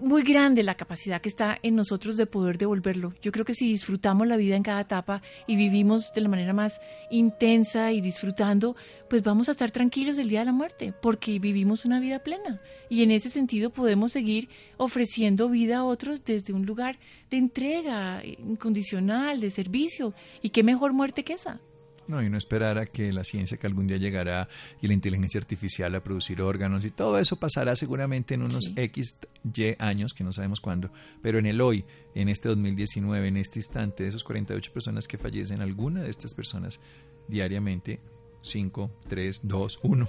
[0.00, 3.14] muy grande la capacidad que está en nosotros de poder devolverlo.
[3.22, 6.52] Yo creo que si disfrutamos la vida en cada etapa y vivimos de la manera
[6.52, 8.76] más intensa y disfrutando,
[9.08, 12.60] pues vamos a estar tranquilos el día de la muerte, porque vivimos una vida plena.
[12.88, 16.98] Y en ese sentido podemos seguir ofreciendo vida a otros desde un lugar
[17.30, 20.14] de entrega incondicional, de servicio.
[20.42, 21.60] ¿Y qué mejor muerte que esa?
[22.08, 24.48] No, y no esperar a que la ciencia que algún día llegará
[24.80, 29.18] y la inteligencia artificial a producir órganos y todo eso pasará seguramente en unos X,
[29.44, 30.90] Y años, que no sabemos cuándo,
[31.22, 31.84] pero en el hoy,
[32.14, 36.34] en este 2019, en este instante, de esos 48 personas que fallecen, alguna de estas
[36.34, 36.80] personas
[37.28, 38.00] diariamente,
[38.42, 40.08] 5, 3, 2, 1,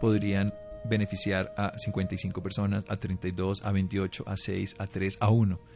[0.00, 0.52] podrían
[0.84, 5.71] beneficiar a 55 personas, a 32, a 28, a 6, a 3, a 1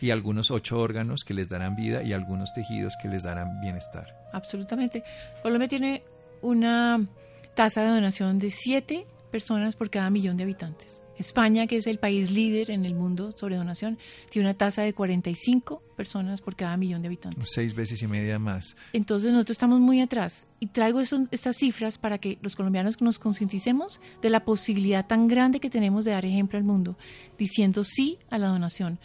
[0.00, 4.16] y algunos ocho órganos que les darán vida y algunos tejidos que les darán bienestar.
[4.32, 5.02] Absolutamente.
[5.42, 6.02] Colombia tiene
[6.42, 7.06] una
[7.54, 11.00] tasa de donación de siete personas por cada millón de habitantes.
[11.20, 13.98] España, que es el país líder en el mundo sobre donación,
[14.30, 17.50] tiene una tasa de 45 personas por cada millón de habitantes.
[17.52, 18.74] Seis veces y media más.
[18.94, 20.46] Entonces nosotros estamos muy atrás.
[20.60, 25.60] Y traigo estas cifras para que los colombianos nos concienticemos de la posibilidad tan grande
[25.60, 26.96] que tenemos de dar ejemplo al mundo,
[27.38, 28.98] diciendo sí a la donación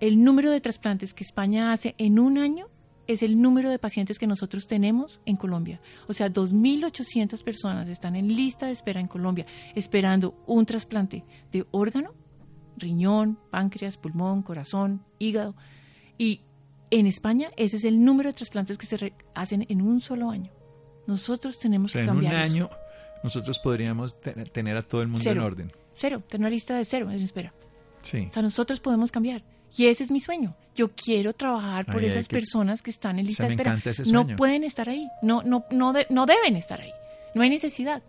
[0.00, 2.68] el número de trasplantes que España hace en un año
[3.06, 5.80] es el número de pacientes que nosotros tenemos en Colombia.
[6.08, 11.66] O sea, 2.800 personas están en lista de espera en Colombia esperando un trasplante de
[11.70, 12.14] órgano,
[12.76, 15.54] riñón, páncreas, pulmón, corazón, hígado.
[16.18, 16.42] Y
[16.90, 20.52] en España ese es el número de trasplantes que se hacen en un solo año.
[21.06, 22.34] Nosotros tenemos que cambiar.
[22.34, 22.70] En un año
[23.22, 25.72] nosotros podríamos tener a todo el mundo en orden.
[25.94, 27.54] Cero, tener una lista de cero en espera.
[28.02, 28.26] Sí.
[28.28, 29.44] O sea, nosotros podemos cambiar.
[29.76, 30.54] Y ese es mi sueño.
[30.74, 33.78] Yo quiero trabajar por esas personas que están en lista de espera.
[34.12, 35.08] No pueden estar ahí.
[35.22, 36.92] No, no, no, no deben estar ahí.
[37.34, 38.02] No hay necesidad.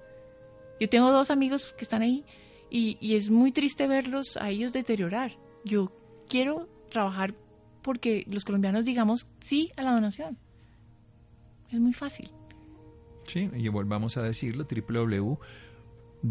[0.80, 2.24] Yo tengo dos amigos que están ahí
[2.70, 5.38] y, y es muy triste verlos a ellos deteriorar.
[5.64, 5.92] Yo
[6.28, 7.34] quiero trabajar
[7.82, 10.38] porque los colombianos digamos sí a la donación.
[11.72, 12.30] Es muy fácil.
[13.28, 15.40] Sí, y volvamos a decirlo, www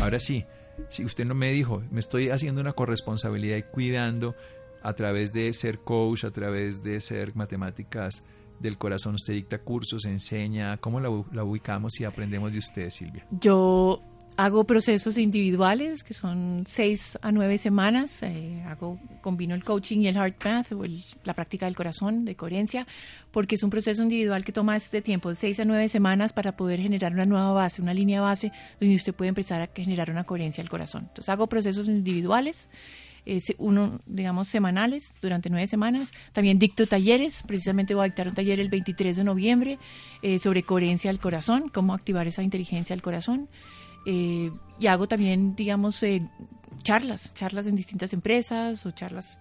[0.01, 0.47] ahora sí,
[0.87, 4.35] si usted no me dijo, me estoy haciendo una corresponsabilidad y cuidando
[4.81, 8.23] a través de ser coach, a través de ser matemáticas,
[8.59, 9.15] del corazón?
[9.15, 13.25] Usted dicta cursos, enseña, ¿cómo la, ubicamos y aprendemos de usted, Silvia?
[13.31, 14.01] Yo
[14.37, 18.23] hago procesos individuales que son seis a nueve semanas.
[18.23, 20.83] Eh, hago, combino el coaching y el heart path o
[21.23, 22.87] la práctica del corazón de coherencia,
[23.31, 26.79] porque es un proceso individual que toma este tiempo seis a nueve semanas para poder
[26.79, 30.63] generar una nueva base, una línea base donde usted puede empezar a generar una coherencia
[30.63, 31.07] del corazón.
[31.09, 32.69] Entonces hago procesos individuales
[33.57, 36.11] uno, digamos, semanales durante nueve semanas.
[36.33, 39.79] También dicto talleres, precisamente voy a dictar un taller el 23 de noviembre
[40.39, 43.49] sobre coherencia del corazón, cómo activar esa inteligencia del corazón.
[44.05, 46.03] y hago también, digamos,
[46.83, 49.39] charlas, charlas en distintas empresas o charlas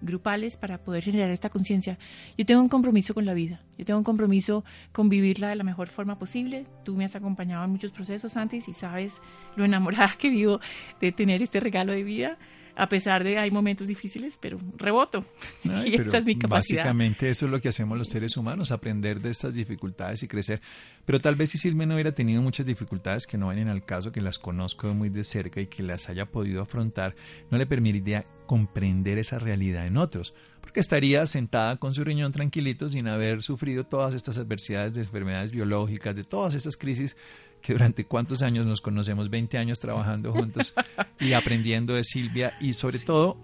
[0.00, 1.98] grupales para poder generar esta conciencia.
[2.36, 5.64] Yo tengo un compromiso con la vida, yo tengo un compromiso con vivirla de la
[5.64, 6.66] mejor forma posible.
[6.84, 9.20] Tú me has acompañado en muchos procesos antes y sabes
[9.56, 10.60] lo enamorada que vivo
[11.00, 12.38] de tener este regalo de vida
[12.76, 15.24] a pesar de hay momentos difíciles, pero reboto.
[15.64, 16.82] y esta es mi capacidad.
[16.82, 20.60] Básicamente eso es lo que hacemos los seres humanos, aprender de estas dificultades y crecer.
[21.06, 24.12] Pero tal vez si Silvia no hubiera tenido muchas dificultades que no vienen al caso,
[24.12, 27.16] que las conozco muy de cerca y que las haya podido afrontar,
[27.50, 32.88] no le permitiría comprender esa realidad en otros, porque estaría sentada con su riñón tranquilito
[32.88, 37.16] sin haber sufrido todas estas adversidades de enfermedades biológicas, de todas esas crisis
[37.66, 40.72] que durante cuántos años nos conocemos, 20 años trabajando juntos
[41.18, 43.36] y aprendiendo de Silvia y sobre todo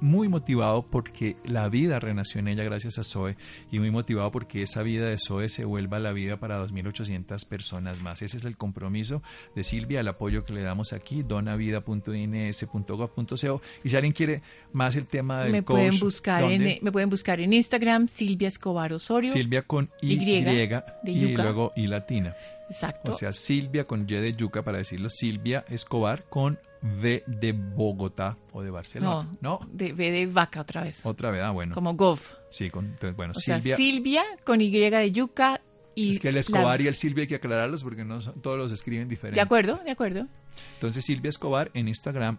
[0.00, 3.36] muy motivado porque la vida renació en ella gracias a Zoe
[3.70, 8.02] y muy motivado porque esa vida de Zoe se vuelva la vida para 2.800 personas
[8.02, 8.20] más.
[8.22, 9.22] Ese es el compromiso
[9.54, 15.06] de Silvia, el apoyo que le damos aquí, donavida.ins.gov.co y si alguien quiere más el
[15.06, 19.32] tema del me pueden buscar en, me pueden buscar en Instagram Silvia Escobar Osorio.
[19.32, 22.34] Silvia con Y, y luego Y latina
[22.68, 23.12] Exacto.
[23.12, 28.36] O sea, Silvia con Y de yuca para decirlo, Silvia Escobar con V de Bogotá
[28.52, 29.28] o de Barcelona.
[29.40, 31.00] No, de V de vaca otra vez.
[31.04, 31.74] Otra vez, ah, bueno.
[31.74, 32.20] Como Gov.
[32.50, 33.62] Sí, con, bueno, o Silvia.
[33.62, 35.60] Sea, Silvia con Y de yuca
[35.94, 36.12] y.
[36.12, 39.08] Es que el Escobar y el Silvia hay que aclararlos porque no todos los escriben
[39.08, 39.36] diferente.
[39.36, 40.26] De acuerdo, de acuerdo.
[40.74, 42.38] Entonces, Silvia Escobar en Instagram.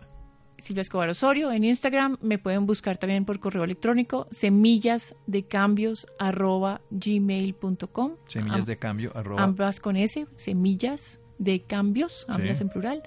[0.61, 2.17] Silvia Escobar Osorio en Instagram.
[2.21, 8.13] Me pueden buscar también por correo electrónico semillas de cambios arroba gmail.com.
[8.27, 9.43] Semillas de cambio arroba.
[9.43, 13.03] Ambas con S, semillas de cambios, ambas en plural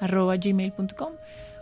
[0.00, 1.12] arroba gmail.com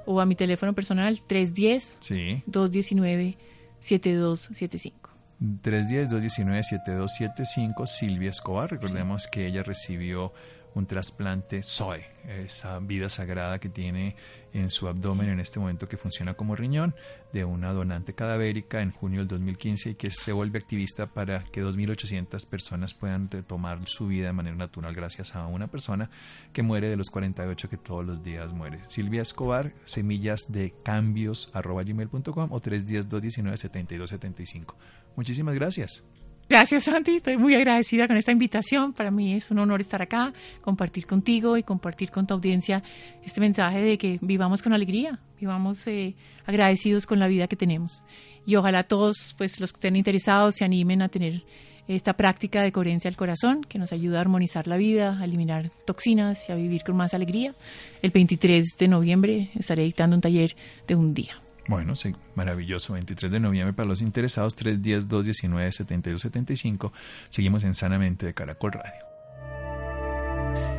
[0.07, 2.42] o a mi teléfono personal 310 sí.
[2.46, 3.38] 219
[3.78, 5.12] 7275.
[5.42, 8.70] 310-219-7275, Silvia Escobar.
[8.70, 10.33] Recordemos que ella recibió
[10.74, 14.14] un trasplante Zoe, esa vida sagrada que tiene
[14.52, 16.94] en su abdomen en este momento que funciona como riñón
[17.32, 21.64] de una donante cadavérica en junio del 2015 y que se vuelve activista para que
[21.64, 26.11] 2.800 personas puedan retomar su vida de manera natural gracias a una persona
[26.52, 28.80] que muere de los 48 que todos los días muere.
[28.88, 34.74] Silvia Escobar, semillas de cambios arroba gmail.com o 310-219-7275.
[35.16, 36.04] Muchísimas gracias.
[36.48, 37.16] Gracias, Santi.
[37.16, 38.92] Estoy muy agradecida con esta invitación.
[38.92, 42.83] Para mí es un honor estar acá, compartir contigo y compartir con tu audiencia
[43.24, 48.02] este mensaje de que vivamos con alegría, vivamos eh, agradecidos con la vida que tenemos.
[48.44, 51.42] Y ojalá todos, pues los que estén interesados, se animen a tener
[51.88, 55.70] esta práctica de coherencia al corazón que nos ayuda a armonizar la vida, a eliminar
[55.85, 57.55] toxinas y a vivir con más alegría.
[58.02, 60.55] El 23 de noviembre estaré dictando un taller
[60.87, 61.41] de un día.
[61.68, 62.94] Bueno, sí, maravilloso.
[62.94, 66.92] 23 de noviembre para los interesados, 3 días, 2, 19, 72, 75.
[67.29, 69.07] Seguimos en Sanamente de Caracol Radio.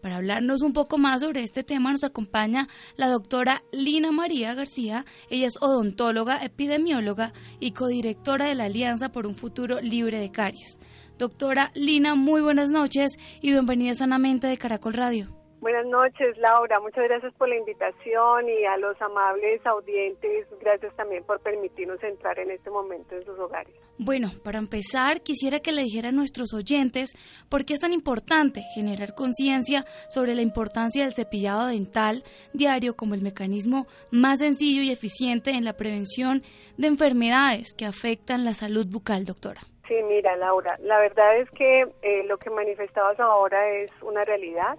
[0.00, 5.04] Para hablarnos un poco más sobre este tema nos acompaña la doctora Lina María García.
[5.30, 10.78] Ella es odontóloga, epidemióloga y codirectora de la Alianza por un Futuro Libre de Caries.
[11.18, 15.35] Doctora Lina, muy buenas noches y bienvenida sanamente de Caracol Radio.
[15.66, 16.78] Buenas noches, Laura.
[16.80, 22.38] Muchas gracias por la invitación y a los amables audientes, gracias también por permitirnos entrar
[22.38, 23.74] en este momento en sus hogares.
[23.98, 27.14] Bueno, para empezar, quisiera que le dijera a nuestros oyentes
[27.48, 33.16] por qué es tan importante generar conciencia sobre la importancia del cepillado dental diario como
[33.16, 36.42] el mecanismo más sencillo y eficiente en la prevención
[36.78, 39.62] de enfermedades que afectan la salud bucal, doctora.
[39.88, 44.78] Sí, mira, Laura, la verdad es que eh, lo que manifestabas ahora es una realidad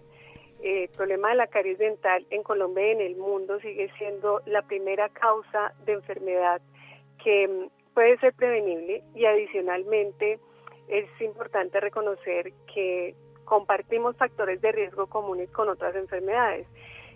[0.62, 4.42] el eh, problema de la caries dental en Colombia y en el mundo sigue siendo
[4.46, 6.62] la primera causa de enfermedad
[7.24, 10.40] que mm, puede ser prevenible y adicionalmente
[10.88, 16.68] es importante reconocer que compartimos factores de riesgo comunes con otras enfermedades.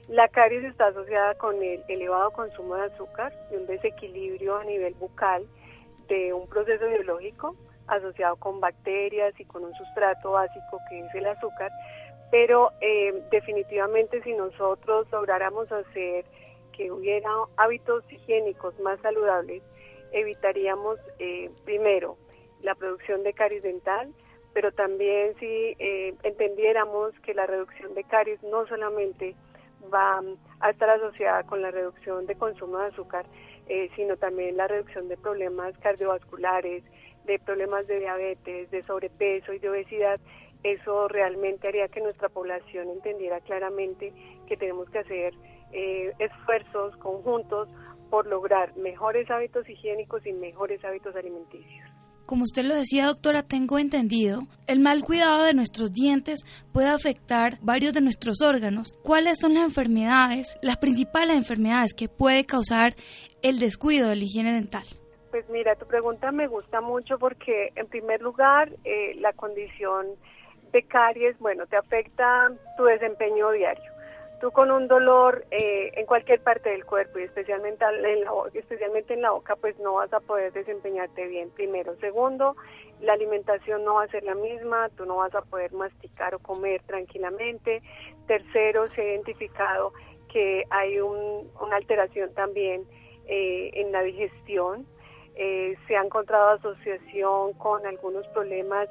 [0.07, 4.93] La caries está asociada con el elevado consumo de azúcar y un desequilibrio a nivel
[4.95, 5.45] bucal
[6.07, 7.55] de un proceso biológico
[7.87, 11.71] asociado con bacterias y con un sustrato básico que es el azúcar,
[12.31, 16.25] pero eh, definitivamente si nosotros lográramos hacer
[16.71, 19.61] que hubiera hábitos higiénicos más saludables,
[20.13, 22.17] evitaríamos eh, primero
[22.61, 24.13] la producción de caries dental,
[24.53, 29.35] pero también si eh, entendiéramos que la reducción de caries no solamente
[29.93, 30.21] va
[30.61, 33.25] a estar asociada con la reducción de consumo de azúcar,
[33.95, 36.83] sino también la reducción de problemas cardiovasculares,
[37.25, 40.19] de problemas de diabetes, de sobrepeso y de obesidad,
[40.63, 44.13] eso realmente haría que nuestra población entendiera claramente
[44.47, 45.33] que tenemos que hacer
[45.71, 47.69] eh, esfuerzos conjuntos
[48.09, 51.89] por lograr mejores hábitos higiénicos y mejores hábitos alimenticios.
[52.25, 56.39] Como usted lo decía, doctora, tengo entendido, el mal cuidado de nuestros dientes
[56.71, 58.93] puede afectar varios de nuestros órganos.
[59.03, 62.93] ¿Cuáles son las enfermedades, las principales enfermedades que puede causar
[63.41, 64.83] el descuido de la higiene dental?
[65.31, 70.07] Pues mira, tu pregunta me gusta mucho porque en primer lugar eh, la condición
[70.71, 73.91] de caries, bueno, te afecta tu desempeño diario.
[74.39, 79.13] Tú con un dolor eh, en cualquier parte del cuerpo y especialmente en, la, especialmente
[79.13, 81.51] en la boca, pues no vas a poder desempeñarte bien.
[81.51, 81.95] Primero.
[81.97, 82.55] Segundo,
[83.01, 86.39] la alimentación no va a ser la misma, tú no vas a poder masticar o
[86.39, 87.83] comer tranquilamente.
[88.25, 89.93] Tercero, se ha identificado
[90.31, 92.83] que hay una alteración también
[93.27, 94.87] eh, en la digestión.
[95.35, 98.89] Eh, se ha encontrado asociación con algunos problemas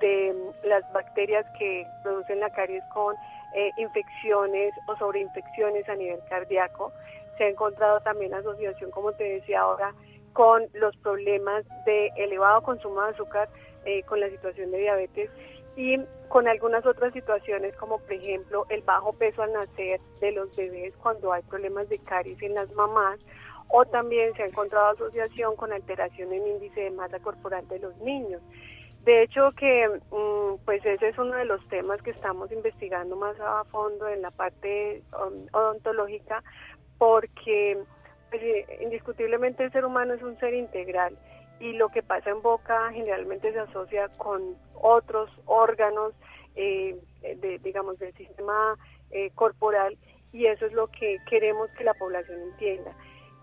[0.00, 0.34] de
[0.64, 3.14] las bacterias que producen la caries con
[3.54, 6.92] eh, infecciones o sobreinfecciones a nivel cardíaco.
[7.38, 9.94] Se ha encontrado también asociación, como te decía ahora,
[10.32, 13.48] con los problemas de elevado consumo de azúcar,
[13.84, 15.30] eh, con la situación de diabetes
[15.76, 15.98] y
[16.28, 20.94] con algunas otras situaciones como por ejemplo el bajo peso al nacer de los bebés
[20.96, 23.18] cuando hay problemas de caries en las mamás
[23.68, 27.96] o también se ha encontrado asociación con alteración en índice de masa corporal de los
[27.98, 28.42] niños.
[29.04, 33.38] De hecho que mm, pues ese es uno de los temas que estamos investigando más
[33.40, 35.02] a fondo en la parte
[35.52, 36.42] odontológica
[36.98, 37.78] porque
[38.30, 38.42] pues,
[38.80, 41.16] indiscutiblemente el ser humano es un ser integral
[41.60, 46.12] y lo que pasa en boca generalmente se asocia con otros órganos
[46.54, 48.76] eh, de, digamos del sistema
[49.10, 49.96] eh, corporal
[50.32, 52.94] y eso es lo que queremos que la población entienda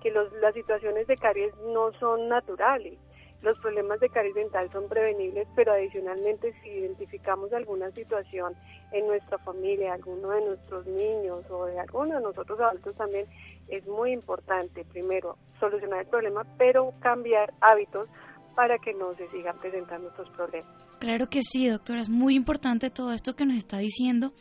[0.02, 3.00] que los, las situaciones de caries no son naturales
[3.42, 8.54] los problemas de caries dental son prevenibles, pero adicionalmente si identificamos alguna situación
[8.92, 13.28] en nuestra familia, alguno de nuestros niños o de alguno de nosotros adultos también,
[13.68, 18.10] es muy importante primero solucionar el problema, pero cambiar hábitos
[18.56, 20.74] para que no se sigan presentando estos problemas.
[21.00, 24.34] Claro que sí, doctora, es muy importante todo esto que nos está diciendo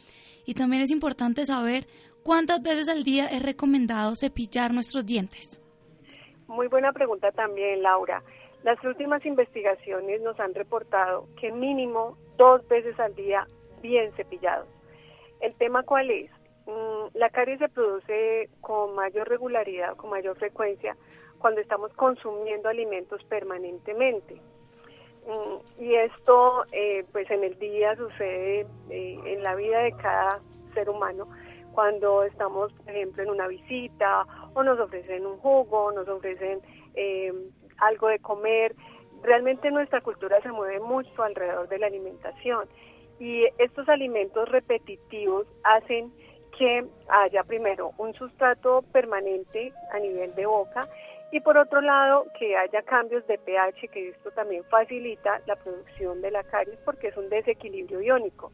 [0.47, 1.87] y también es importante saber
[2.23, 5.61] cuántas veces al día es recomendado cepillar nuestros dientes.
[6.47, 8.23] Muy buena pregunta también, Laura.
[8.67, 13.47] Las últimas investigaciones nos han reportado que mínimo dos veces al día
[13.81, 14.67] bien cepillados.
[15.41, 16.29] ¿El tema cuál es?
[16.67, 20.97] Mm, la caries se produce con mayor regularidad, con mayor frecuencia,
[21.39, 24.35] cuando estamos consumiendo alimentos permanentemente.
[24.35, 30.41] Mm, y esto, eh, pues en el día sucede eh, en la vida de cada
[30.75, 31.29] ser humano,
[31.73, 36.61] cuando estamos, por ejemplo, en una visita o nos ofrecen un jugo, nos ofrecen
[36.97, 37.33] eh,
[37.79, 38.75] algo de comer.
[39.23, 42.69] Realmente nuestra cultura se mueve mucho alrededor de la alimentación
[43.19, 46.13] y estos alimentos repetitivos hacen
[46.59, 50.89] que haya primero un sustrato permanente a nivel de boca
[51.33, 56.21] y por otro lado que haya cambios de pH que esto también facilita la producción
[56.21, 58.53] de la caries porque es un desequilibrio iónico.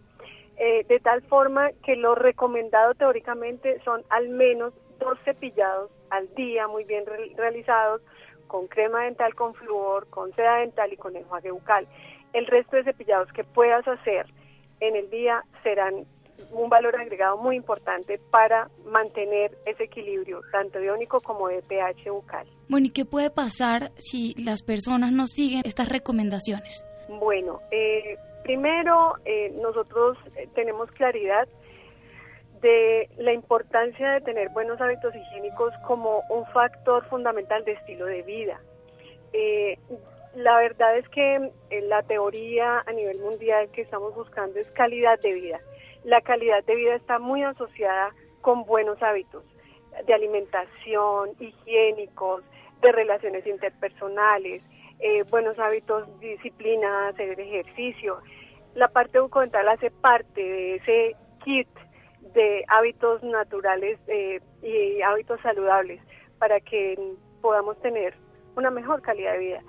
[0.57, 6.69] Eh, de tal forma que lo recomendado teóricamente son al menos dos cepillados al día
[6.69, 7.05] muy bien
[7.37, 8.03] realizados
[8.53, 11.89] con crema dental con flúor, con seda dental y con enjuague bucal.
[12.35, 14.27] El resto de cepillados que puedas hacer
[14.81, 16.05] en el día serán
[16.51, 22.47] un valor agregado muy importante para mantener ese equilibrio, tanto iónico como de pH bucal.
[22.69, 26.85] Bueno, ¿y qué puede pasar si las personas no siguen estas recomendaciones?
[27.09, 31.49] Bueno, eh, primero eh, nosotros eh, tenemos claridad
[32.63, 38.23] de la importancia de tener buenos hábitos higiénicos como un factor fundamental de estilo de
[38.23, 38.61] vida.
[40.35, 41.51] la verdad es que
[41.89, 45.61] la teoría a nivel mundial que estamos buscando es calidad de vida
[46.05, 49.45] la calidad de vida está muy asociada con buenos hábitos
[50.07, 52.43] de alimentación, higiénicos,
[52.81, 54.63] de relaciones interpersonales,
[54.99, 58.19] eh, buenos hábitos, disciplina, hacer ejercicio.
[58.75, 61.69] La parte bucodental hace parte de ese kit
[62.35, 66.01] de hábitos naturales eh, y hábitos saludables
[66.39, 66.99] para que
[67.41, 68.15] podamos tener
[68.57, 69.63] una mejor calidad de vida.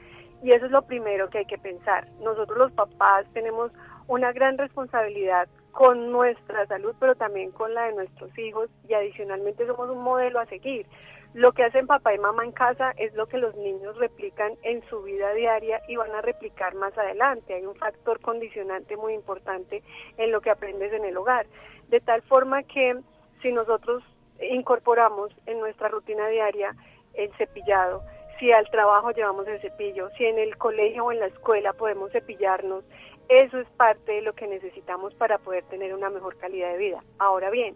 [0.44, 2.08] Y eso es lo primero que hay que pensar.
[2.20, 3.72] Nosotros los papás tenemos
[4.08, 9.66] una gran responsabilidad con nuestra salud, pero también con la de nuestros hijos y adicionalmente
[9.66, 10.86] somos un modelo a seguir.
[11.34, 14.88] Lo que hacen papá y mamá en casa es lo que los niños replican en
[14.88, 17.56] su vida diaria y van a replicar más adelante.
[17.56, 19.82] Hay un factor condicionante muy importante
[20.18, 21.48] en lo que aprendes en el hogar.
[21.90, 23.00] De tal forma que
[23.42, 24.04] si nosotros
[24.52, 26.76] incorporamos en nuestra rutina diaria
[27.16, 28.04] el cepillado,
[28.40, 32.12] si al trabajo llevamos el cepillo, si en el colegio o en la escuela podemos
[32.12, 32.84] cepillarnos,
[33.30, 37.04] eso es parte de lo que necesitamos para poder tener una mejor calidad de vida.
[37.18, 37.76] Ahora bien,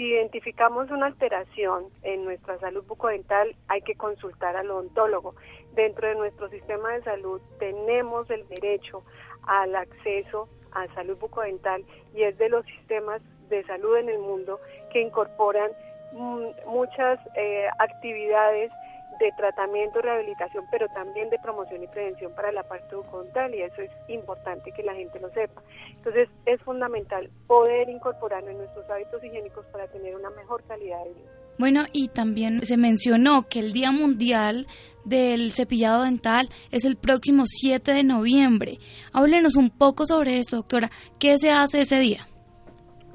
[0.00, 5.34] si identificamos una alteración en nuestra salud bucodental, hay que consultar al odontólogo.
[5.74, 9.02] Dentro de nuestro sistema de salud tenemos el derecho
[9.42, 11.84] al acceso a salud bucodental
[12.14, 13.20] y es de los sistemas
[13.50, 14.58] de salud en el mundo
[14.90, 15.70] que incorporan
[16.14, 18.72] mm, muchas eh, actividades
[19.20, 23.82] de tratamiento, rehabilitación, pero también de promoción y prevención para la parte bucodental y eso
[23.82, 25.62] es importante que la gente lo sepa.
[25.94, 31.10] Entonces es fundamental poder incorporarlo en nuestros hábitos higiénicos para tener una mejor calidad de
[31.10, 31.30] vida.
[31.58, 34.66] Bueno, y también se mencionó que el Día Mundial
[35.04, 38.78] del Cepillado Dental es el próximo 7 de noviembre.
[39.12, 40.88] Háblenos un poco sobre esto, doctora.
[41.18, 42.26] ¿Qué se hace ese día?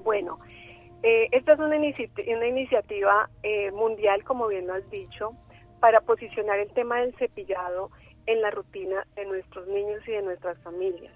[0.04, 0.38] Bueno,
[1.02, 5.32] eh, esta es una, una iniciativa eh, mundial, como bien lo has dicho,
[5.86, 7.92] para posicionar el tema del cepillado
[8.26, 11.14] en la rutina de nuestros niños y de nuestras familias.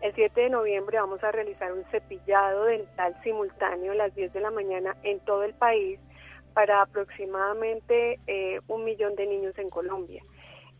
[0.00, 4.40] El 7 de noviembre vamos a realizar un cepillado dental simultáneo a las 10 de
[4.40, 5.98] la mañana en todo el país
[6.54, 10.22] para aproximadamente eh, un millón de niños en Colombia.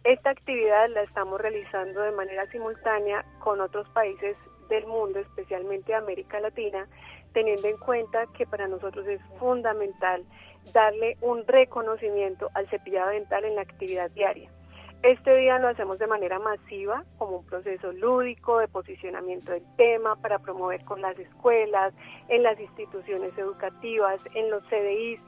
[0.05, 4.37] Esta actividad la estamos realizando de manera simultánea con otros países
[4.69, 6.87] del mundo, especialmente América Latina,
[7.33, 10.25] teniendo en cuenta que para nosotros es fundamental
[10.73, 14.51] darle un reconocimiento al cepillado dental en la actividad diaria.
[15.03, 20.15] Este día lo hacemos de manera masiva, como un proceso lúdico de posicionamiento del tema
[20.15, 21.93] para promover con las escuelas,
[22.29, 25.19] en las instituciones educativas, en los CDIs,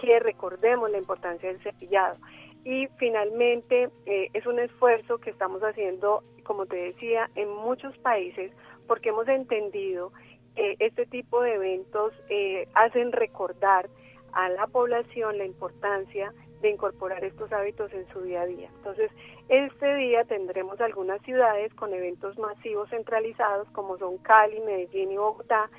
[0.00, 2.16] que recordemos la importancia del cepillado.
[2.64, 8.52] Y finalmente eh, es un esfuerzo que estamos haciendo, como te decía, en muchos países
[8.86, 10.12] porque hemos entendido
[10.60, 13.88] que este tipo de eventos eh, hacen recordar
[14.32, 18.68] a la población la importancia de incorporar estos hábitos en su día a día.
[18.76, 19.10] Entonces,
[19.48, 25.70] este día tendremos algunas ciudades con eventos masivos centralizados como son Cali, Medellín y Bogotá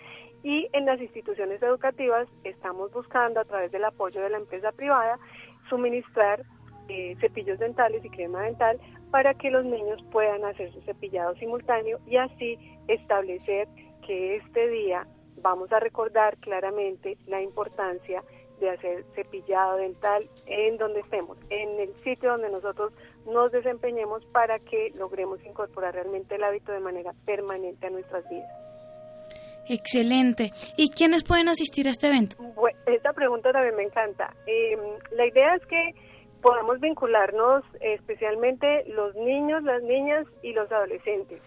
[0.42, 5.20] y en las instituciones educativas estamos buscando a través del apoyo de la empresa privada
[5.70, 6.44] suministrar
[6.90, 8.80] eh, cepillos dentales y crema dental
[9.12, 12.58] para que los niños puedan hacer su cepillado simultáneo y así
[12.88, 13.68] establecer
[14.02, 15.08] que este día
[15.42, 18.24] vamos a recordar claramente la importancia
[18.60, 22.94] de hacer cepillado dental en donde estemos, en el sitio donde nosotros
[23.26, 28.50] nos desempeñemos para que logremos incorporar realmente el hábito de manera permanente a nuestras vidas.
[29.68, 30.52] Excelente.
[30.78, 32.36] ¿Y quiénes pueden asistir a este evento?
[32.86, 34.34] esta pregunta también me encanta.
[34.46, 34.80] Em,
[35.12, 35.96] la idea es que
[36.42, 41.42] podamos vincularnos especialmente los niños, las niñas y los adolescentes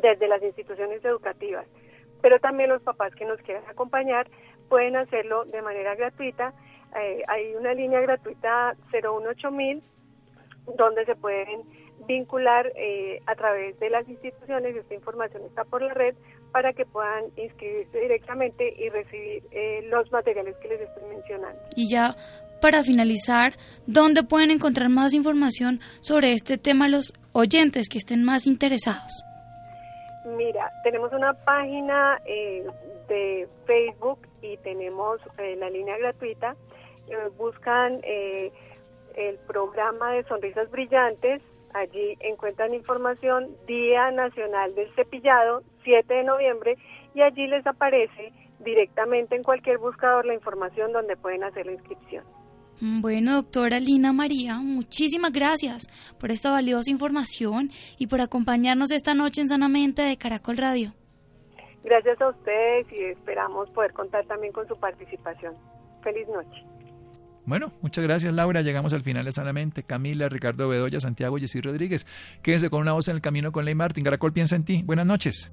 [0.00, 1.66] desde las instituciones educativas,
[2.20, 4.28] pero también los papás que nos quieran acompañar
[4.68, 6.52] pueden hacerlo de manera gratuita.
[7.00, 9.82] Eh, hay una línea gratuita 018000
[10.76, 11.62] donde se pueden
[12.06, 16.14] vincular eh, a través de las instituciones, esta información está por la red,
[16.52, 21.60] para que puedan inscribirse directamente y recibir eh, los materiales que les estoy mencionando.
[21.76, 22.16] Y ya
[22.60, 23.52] para finalizar,
[23.86, 29.27] ¿dónde pueden encontrar más información sobre este tema los oyentes que estén más interesados?
[30.36, 32.64] Mira, tenemos una página eh,
[33.08, 36.56] de Facebook y tenemos eh, la línea gratuita.
[37.08, 41.42] Eh, buscan el programa de Sonrisas Brillantes.
[41.74, 46.76] Allí encuentran información Día Nacional del Cepillado, 7 de noviembre,
[47.14, 52.24] y allí les aparece directamente en cualquier buscador la información donde pueden hacer la inscripción.
[52.80, 59.14] Mm, bueno, doctora Lina María, muchísimas gracias por esta valiosa información y por acompañarnos esta
[59.14, 60.92] noche en Sanamente de Caracol Radio.
[61.84, 65.54] Gracias a ustedes y esperamos poder contar también con su participación.
[66.02, 66.64] Feliz noche.
[67.46, 68.60] Bueno, muchas gracias Laura.
[68.60, 69.82] Llegamos al final de Sanamente.
[69.82, 72.06] Camila, Ricardo Bedoya, Santiago, Jessy Rodríguez.
[72.42, 74.04] Quédense con una voz en el camino con Ley Martín.
[74.04, 74.82] Caracol piensa en ti.
[74.84, 75.50] Buenas noches.